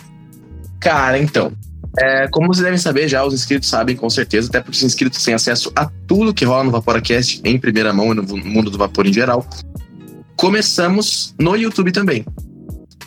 [0.81, 1.53] Cara, então.
[1.99, 5.25] é, como vocês devem saber já, os inscritos sabem com certeza, até porque os inscritos
[5.25, 8.79] têm acesso a tudo que rola no Vaporacast em primeira mão e no mundo do
[8.79, 9.45] vapor em geral.
[10.37, 12.25] Começamos no YouTube também.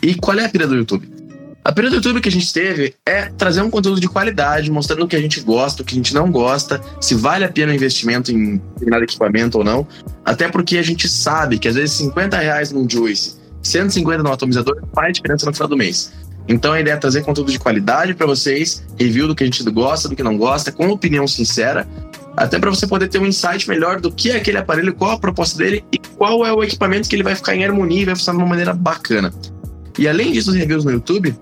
[0.02, 1.19] E qual é a pira do YouTube?
[1.62, 5.04] A pira do YouTube que a gente teve é trazer um conteúdo de qualidade, mostrando
[5.04, 7.70] o que a gente gosta, o que a gente não gosta, se vale a pena
[7.70, 9.86] o investimento em determinado equipamento ou não.
[10.24, 14.82] Até porque a gente sabe que às vezes 50 reais num Juice, 150 no atomizador
[14.94, 16.10] faz diferença no final do mês.
[16.48, 19.62] Então a ideia é trazer conteúdo de qualidade para vocês, review do que a gente
[19.64, 21.86] gosta, do que não gosta, com opinião sincera,
[22.34, 25.18] até para você poder ter um insight melhor do que é aquele aparelho, qual a
[25.18, 28.16] proposta dele e qual é o equipamento que ele vai ficar em harmonia e vai
[28.16, 29.30] funcionar de uma maneira bacana.
[30.00, 31.36] E além disso, os reviews no YouTube,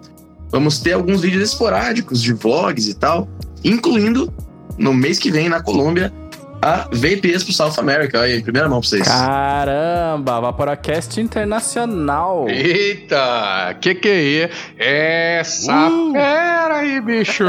[0.50, 3.28] vamos ter alguns vídeos esporádicos de vlogs e tal,
[3.62, 4.34] incluindo
[4.76, 6.12] no mês que vem na Colômbia
[6.60, 8.18] a Vape Expo South America.
[8.18, 9.06] Olha aí, primeira mão pra vocês.
[9.06, 12.48] Caramba, Vaporacast Internacional.
[12.48, 15.38] Eita, que que é?
[15.38, 17.44] Essa fera aí, bicho!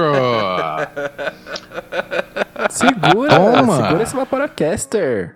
[2.69, 3.81] Segura, Toma.
[3.81, 5.35] segura esse Vaporacaster.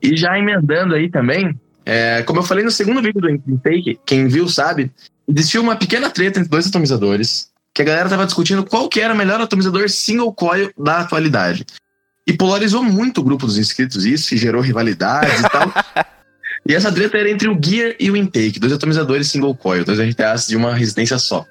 [0.00, 4.28] E já emendando aí também, é, como eu falei no segundo vídeo do Intake, quem
[4.28, 4.90] viu sabe,
[5.28, 9.14] existiu uma pequena treta entre dois atomizadores, que a galera tava discutindo qual que era
[9.14, 11.64] o melhor atomizador single coil da atualidade.
[12.26, 15.72] E polarizou muito o grupo dos inscritos isso, e gerou rivalidades e tal.
[16.64, 19.98] E essa treta era entre o Gear e o Intake, dois atomizadores single coil, dois
[19.98, 21.44] RTAs de uma resistência só.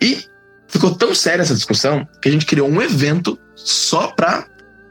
[0.00, 0.24] E
[0.68, 4.46] ficou tão séria essa discussão que a gente criou um evento só pra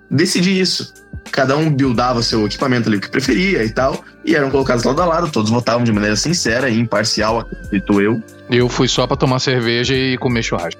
[0.10, 0.93] decidir isso.
[1.32, 5.02] Cada um buildava seu equipamento ali o que preferia e tal, e eram colocados lado
[5.02, 8.22] a lado, todos votavam de maneira sincera e imparcial, acredito eu.
[8.50, 10.80] Eu fui só pra tomar cerveja e comer churrasco.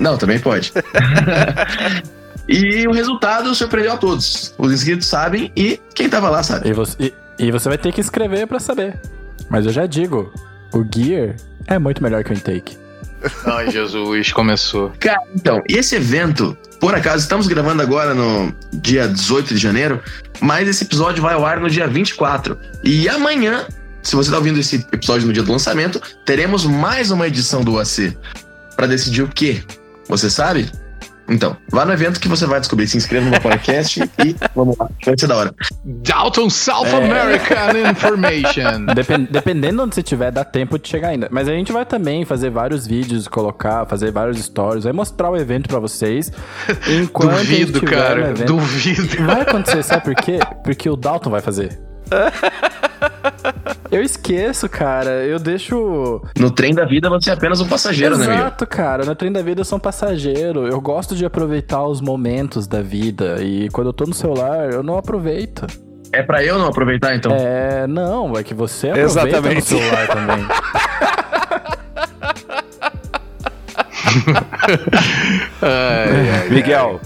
[0.00, 0.72] Não, também pode.
[2.48, 4.54] e o resultado surpreendeu a todos.
[4.58, 6.68] Os inscritos sabem e quem tava lá sabe.
[6.68, 9.00] E você, e- e você vai ter que escrever pra saber.
[9.48, 10.32] Mas eu já digo,
[10.72, 11.36] o Gear
[11.66, 12.76] é muito melhor que o Intake.
[13.44, 14.92] Ai, Jesus, começou.
[15.00, 20.00] Cara, então, esse evento, por acaso, estamos gravando agora no dia 18 de janeiro,
[20.40, 22.58] mas esse episódio vai ao ar no dia 24.
[22.82, 23.66] E amanhã,
[24.02, 27.74] se você está ouvindo esse episódio no dia do lançamento, teremos mais uma edição do
[27.74, 28.16] OAC.
[28.76, 29.62] Para decidir o quê?
[30.08, 30.70] Você sabe?
[31.28, 32.86] Então, vá no evento que você vai descobrir.
[32.86, 34.88] Se inscreva no podcast e vamos lá.
[35.04, 35.54] Vai ser da hora.
[35.84, 38.86] Dalton South American Information.
[38.94, 41.28] Depen- dependendo de onde você estiver, dá tempo de chegar ainda.
[41.30, 45.36] Mas a gente vai também fazer vários vídeos, colocar, fazer vários stories, vai mostrar o
[45.36, 46.30] evento pra vocês.
[46.88, 48.30] Enquanto Duvido, cara.
[48.30, 48.44] evento.
[48.52, 49.24] Duvido.
[49.24, 50.38] Vai acontecer, sabe por quê?
[50.62, 51.78] Porque o Dalton vai fazer.
[53.90, 55.24] Eu esqueço, cara.
[55.24, 56.22] Eu deixo.
[56.38, 58.40] No trem da vida, você é apenas um passageiro, né, amigo?
[58.40, 59.04] Exato, cara.
[59.04, 60.66] No trem da vida eu sou um passageiro.
[60.66, 63.42] Eu gosto de aproveitar os momentos da vida.
[63.42, 65.66] E quando eu tô no celular, eu não aproveito.
[66.12, 67.32] É pra eu não aproveitar, então?
[67.34, 69.56] É, não, é que você aproveita Exatamente.
[69.56, 70.46] no celular também.
[75.62, 77.00] Ai, ai, Miguel,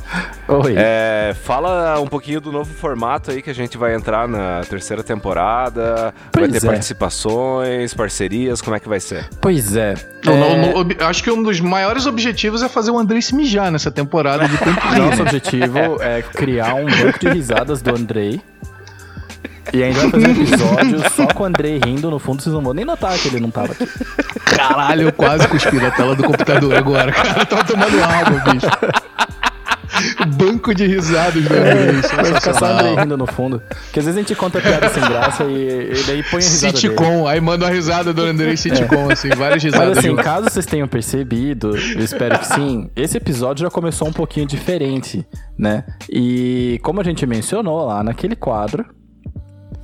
[0.49, 0.75] Oi.
[0.77, 5.03] é, fala um pouquinho do novo formato aí que a gente vai entrar na terceira
[5.03, 6.13] temporada.
[6.35, 6.71] vai Pois ter é.
[6.71, 9.29] participações, parcerias, como é que vai ser?
[9.41, 9.95] Pois é.
[10.25, 13.71] No- É, no- acho que um dos maiores objetivos é fazer o Andrei se mijar
[13.71, 18.41] nessa temporada de tanto Nosso objetivo é criar um banco de risadas do Andrei.
[19.73, 22.11] E ainda vai fazer um episódio só com o Andrei rindo.
[22.11, 23.87] No fundo, vocês não vão nem notar que ele não tava aqui.
[24.45, 27.13] Caralho, eu quase cuspi na tela do computador agora.
[27.13, 28.67] Cara, eu tava tomando água, bicho.
[30.37, 33.61] Banco de risadas do Andrei, Vai ficar só o Andrei rindo no fundo.
[33.69, 36.73] Porque às vezes a gente conta piada sem graça e, e daí põe a risada
[36.73, 36.89] dele.
[36.89, 40.25] Sitcom, aí manda uma risada do Andrei sitcom, assim, várias risadas Mas assim, juntas.
[40.25, 45.27] caso vocês tenham percebido, eu espero que sim, esse episódio já começou um pouquinho diferente,
[45.59, 45.85] né?
[46.09, 48.85] E como a gente mencionou lá naquele quadro,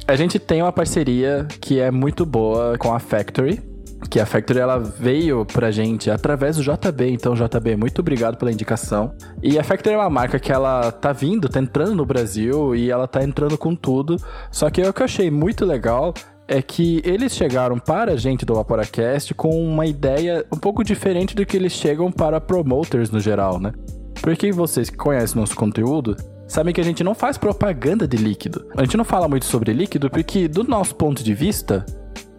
[0.06, 3.62] a gente tem uma parceria que é muito boa com a Factory.
[4.10, 8.52] Que a Factory ela veio pra gente através do JB, então JB, muito obrigado pela
[8.52, 9.14] indicação.
[9.42, 12.90] E a Factory é uma marca que ela tá vindo, tá entrando no Brasil e
[12.90, 14.16] ela tá entrando com tudo.
[14.50, 16.12] Só que o que eu achei muito legal
[16.46, 21.34] é que eles chegaram para a gente do Vaporacast com uma ideia um pouco diferente
[21.34, 23.72] do que eles chegam para promoters no geral, né?
[24.20, 26.14] Porque vocês que conhecem nosso conteúdo
[26.46, 28.66] sabem que a gente não faz propaganda de líquido.
[28.76, 31.84] A gente não fala muito sobre líquido porque, do nosso ponto de vista,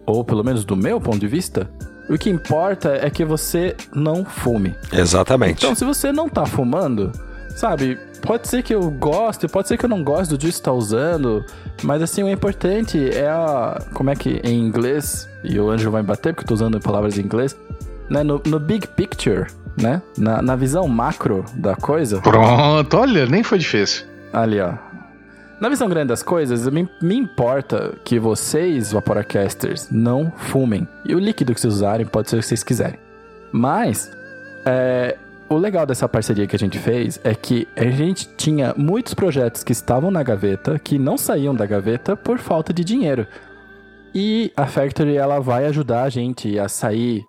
[0.06, 1.68] ou pelo menos do meu ponto de vista,
[2.08, 4.74] o que importa é que você não fume.
[4.92, 5.64] Exatamente.
[5.64, 7.10] Então, se você não tá fumando,
[7.56, 10.64] sabe, pode ser que eu goste, pode ser que eu não goste do juice que
[10.64, 11.44] tá usando,
[11.82, 13.82] mas assim, o importante é a.
[13.92, 16.80] Como é que em inglês, e o Anjo vai me bater porque eu tô usando
[16.80, 17.56] palavras em inglês,
[18.08, 18.22] né?
[18.22, 19.46] No, no big picture,
[19.76, 20.02] né?
[20.16, 24.06] Na, na visão macro da coisa, Pronto, olha, nem foi difícil.
[24.32, 24.72] ali ó.
[25.60, 30.86] Na visão grande das coisas, me, me importa que vocês, Vaporacasters, não fumem.
[31.04, 32.98] E o líquido que vocês usarem pode ser o que vocês quiserem.
[33.52, 34.10] Mas,
[34.66, 35.16] é,
[35.48, 39.64] o legal dessa parceria que a gente fez é que a gente tinha muitos projetos
[39.64, 43.26] que estavam na gaveta, que não saíam da gaveta por falta de dinheiro.
[44.14, 47.24] E a Factory ela vai ajudar a gente a sair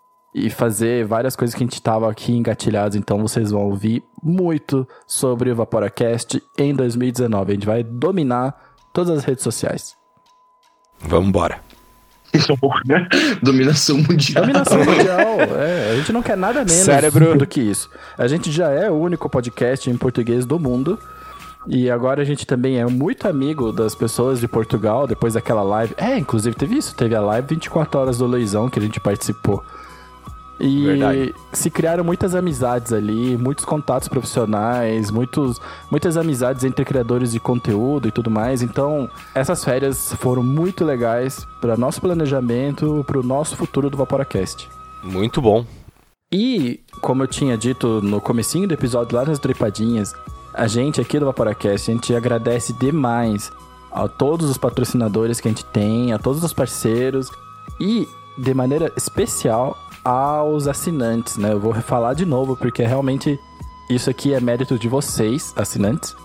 [0.46, 2.96] e fazer várias coisas que a gente estava aqui engatilhados.
[2.96, 7.52] Então vocês vão ouvir muito sobre o Vaporacast em 2019.
[7.52, 8.56] A gente vai dominar
[8.94, 9.96] todas as redes sociais.
[11.00, 11.60] Vamos embora.
[13.42, 14.44] Dominação mundial.
[14.44, 15.40] Dominação mundial.
[15.60, 17.38] É, a gente não quer nada menos Cérebro.
[17.38, 17.90] do que isso.
[18.18, 21.00] A gente já é o único podcast em português do mundo.
[21.70, 25.94] E agora a gente também é muito amigo das pessoas de Portugal, depois daquela live.
[25.98, 29.62] É, inclusive teve isso, teve a live 24 horas do Luizão que a gente participou.
[30.60, 31.36] E Verdade.
[31.54, 38.08] se criaram muitas amizades ali, muitos contatos profissionais, muitos, muitas amizades entre criadores de conteúdo
[38.08, 38.62] e tudo mais.
[38.62, 44.68] Então, essas férias foram muito legais para nosso planejamento, para o nosso futuro do Vaporacast.
[45.04, 45.66] Muito bom.
[46.32, 50.14] E, como eu tinha dito no comecinho do episódio lá nas Dripadinhas,
[50.54, 53.52] a gente aqui do Vaporacast, a gente agradece demais
[53.92, 57.30] a todos os patrocinadores que a gente tem, a todos os parceiros
[57.80, 61.54] e, de maneira especial, aos assinantes, né?
[61.54, 63.40] Eu vou falar de novo porque realmente
[63.90, 66.16] isso aqui é mérito de vocês, assinantes.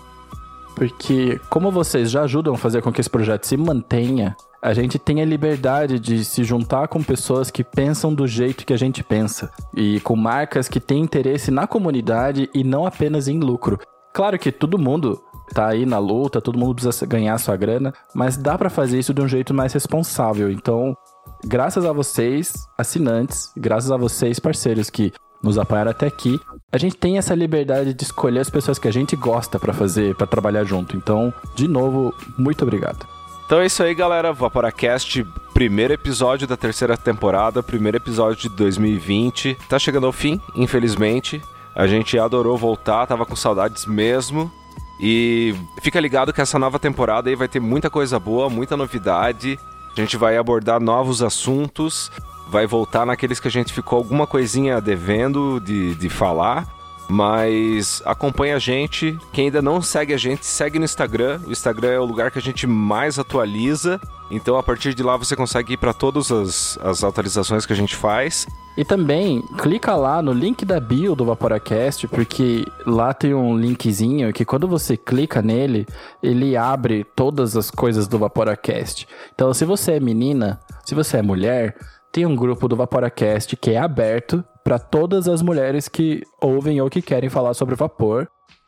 [0.75, 4.97] Porque como vocês já ajudam a fazer com que esse projeto se mantenha, a gente
[4.97, 9.03] tem a liberdade de se juntar com pessoas que pensam do jeito que a gente
[9.03, 13.77] pensa e com marcas que têm interesse na comunidade e não apenas em lucro.
[14.13, 15.21] Claro que todo mundo
[15.53, 19.13] tá aí na luta, todo mundo precisa ganhar sua grana, mas dá pra fazer isso
[19.13, 20.49] de um jeito mais responsável.
[20.49, 20.95] Então,
[21.43, 25.11] graças a vocês, assinantes, graças a vocês, parceiros que
[25.43, 26.39] nos apoiaram até aqui,
[26.71, 30.15] a gente tem essa liberdade de escolher as pessoas que a gente gosta pra fazer,
[30.15, 30.95] pra trabalhar junto.
[30.95, 33.05] Então, de novo, muito obrigado.
[33.45, 34.31] Então é isso aí, galera.
[34.31, 39.57] Vaporacast, primeiro episódio da terceira temporada, primeiro episódio de 2020.
[39.67, 41.41] Tá chegando ao fim, infelizmente.
[41.75, 44.51] A gente adorou voltar, tava com saudades mesmo.
[44.99, 49.59] E fica ligado que essa nova temporada aí vai ter muita coisa boa, muita novidade.
[49.95, 52.11] A gente vai abordar novos assuntos,
[52.47, 56.67] vai voltar naqueles que a gente ficou alguma coisinha devendo de, de falar.
[57.09, 59.17] Mas acompanha a gente.
[59.31, 61.41] Quem ainda não segue a gente, segue no Instagram.
[61.45, 63.99] O Instagram é o lugar que a gente mais atualiza.
[64.31, 67.75] Então, a partir de lá, você consegue ir para todas as, as atualizações que a
[67.75, 68.47] gente faz.
[68.75, 74.33] E também, clica lá no link da bio do Vaporacast, porque lá tem um linkzinho
[74.33, 75.85] que quando você clica nele,
[76.23, 79.07] ele abre todas as coisas do Vaporacast.
[79.35, 81.77] Então, se você é menina, se você é mulher,
[82.11, 86.89] tem um grupo do Vaporacast que é aberto para todas as mulheres que ouvem ou
[86.89, 88.27] que querem falar sobre vapor.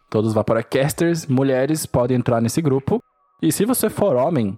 [0.09, 3.01] Todos os Vaporacasters, mulheres, podem entrar nesse grupo.
[3.41, 4.57] E se você for homem,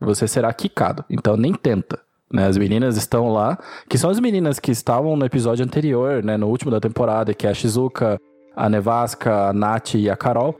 [0.00, 1.04] você será quicado.
[1.10, 2.05] Então nem tenta.
[2.32, 2.46] Né?
[2.46, 3.58] As meninas estão lá,
[3.88, 6.36] que são as meninas que estavam no episódio anterior, né?
[6.36, 8.20] no último da temporada, que é a Shizuka,
[8.54, 10.54] a Nevasca, a Nath e a Carol.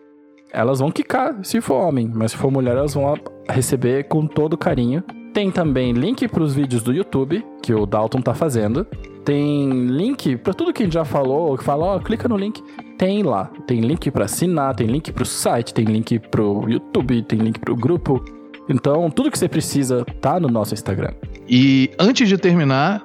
[0.53, 3.15] Elas vão quicar se for homem, mas se for mulher, elas vão
[3.49, 5.03] receber com todo carinho.
[5.35, 8.87] Tem também link para os vídeos do YouTube, que o Dalton tá fazendo.
[9.25, 12.37] Tem link para tudo que a gente já falou, que fala, ó, oh, clica no
[12.37, 12.63] link.
[12.97, 13.51] Tem lá.
[13.67, 17.59] Tem link para assinar, tem link para o site, tem link pro YouTube, tem link
[17.59, 18.25] pro grupo.
[18.69, 21.13] Então, tudo que você precisa tá no nosso Instagram.
[21.49, 23.05] E antes de terminar,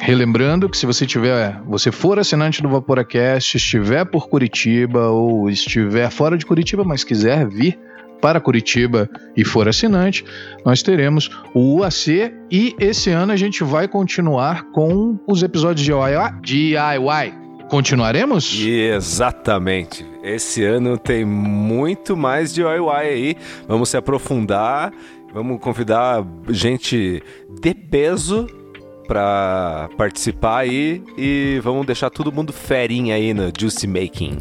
[0.00, 6.10] relembrando que se você tiver, você for assinante do Vaporacast, estiver por Curitiba ou estiver
[6.10, 7.78] fora de Curitiba, mas quiser vir
[8.20, 10.24] para Curitiba e for assinante,
[10.64, 15.92] nós teremos o UAC e esse ano a gente vai continuar com os episódios de
[16.40, 17.42] DIY.
[17.68, 18.54] Continuaremos?
[18.62, 20.06] Exatamente.
[20.22, 23.36] Esse ano tem muito mais DIY aí.
[23.66, 24.92] Vamos se aprofundar,
[25.32, 27.22] vamos convidar gente
[27.60, 28.46] de peso
[29.06, 34.38] para participar aí e vamos deixar todo mundo ferinha aí no Juicy Making.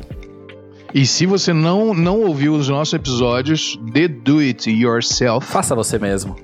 [0.93, 5.97] E se você não, não ouviu os nossos episódios de Do It Yourself, faça você
[5.97, 6.35] mesmo.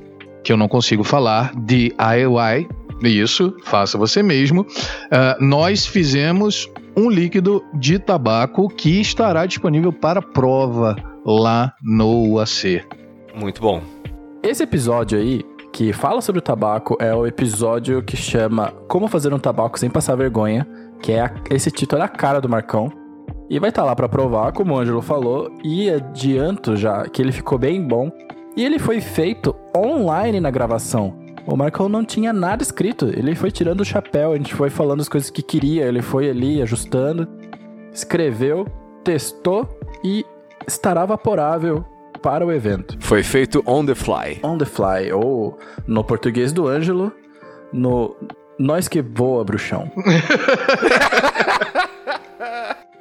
[0.44, 2.68] Que eu não consigo falar, DIY,
[3.04, 4.62] isso, faça você mesmo.
[4.62, 10.96] Uh, nós fizemos um líquido de tabaco que estará disponível para prova
[11.26, 12.84] lá no UAC.
[13.36, 13.97] Muito bom.
[14.48, 15.44] Esse episódio aí,
[15.74, 19.90] que fala sobre o tabaco, é o episódio que chama Como Fazer um Tabaco Sem
[19.90, 20.66] Passar Vergonha,
[21.02, 22.90] que é a, esse título é a cara do Marcão.
[23.50, 27.22] E vai estar tá lá para provar, como o Ângelo falou, e adianto já que
[27.22, 28.10] ele ficou bem bom.
[28.56, 31.14] E ele foi feito online na gravação.
[31.46, 35.02] O Marcão não tinha nada escrito, ele foi tirando o chapéu, a gente foi falando
[35.02, 37.28] as coisas que queria, ele foi ali ajustando,
[37.92, 38.66] escreveu,
[39.04, 39.68] testou
[40.02, 40.26] e
[40.66, 41.84] estará vaporável
[42.18, 42.98] para o evento.
[43.00, 44.40] Foi feito on the fly.
[44.44, 47.14] On the fly, ou no português do Ângelo,
[47.72, 48.16] no
[48.60, 49.92] Nós que voa, bruxão.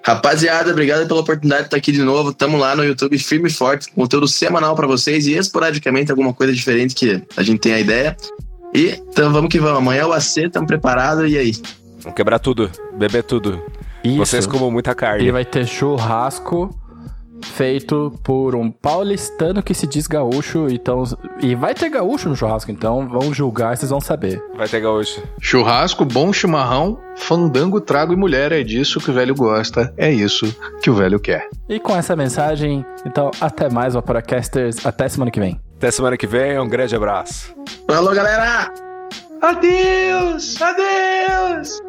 [0.07, 2.33] Rapaziada, obrigado pela oportunidade de estar aqui de novo.
[2.33, 6.53] Tamo lá no YouTube firme e forte, conteúdo semanal para vocês e esporadicamente alguma coisa
[6.53, 8.17] diferente que a gente tem a ideia.
[8.73, 9.79] E então vamos que vamos.
[9.79, 11.53] Amanhã é o AC, estamos preparados e aí?
[12.03, 13.61] Vamos quebrar tudo, beber tudo.
[14.05, 14.17] Isso.
[14.17, 15.25] Vocês comam muita carne.
[15.25, 16.71] Ele vai ter churrasco
[17.43, 21.05] feito por um paulistano que se diz gaúcho, então
[21.41, 24.43] e vai ter gaúcho no churrasco, então vão julgar, e vocês vão saber.
[24.57, 25.23] Vai ter gaúcho.
[25.41, 30.55] Churrasco, bom chimarrão, fandango, trago e mulher, é disso que o velho gosta, é isso
[30.83, 31.49] que o velho quer.
[31.69, 35.61] E com essa mensagem, então até mais Vaporacasters, até semana que vem.
[35.77, 37.55] Até semana que vem, um grande abraço.
[37.87, 38.73] Falou, galera!
[39.43, 40.61] Adeus!
[40.61, 41.86] Adeus!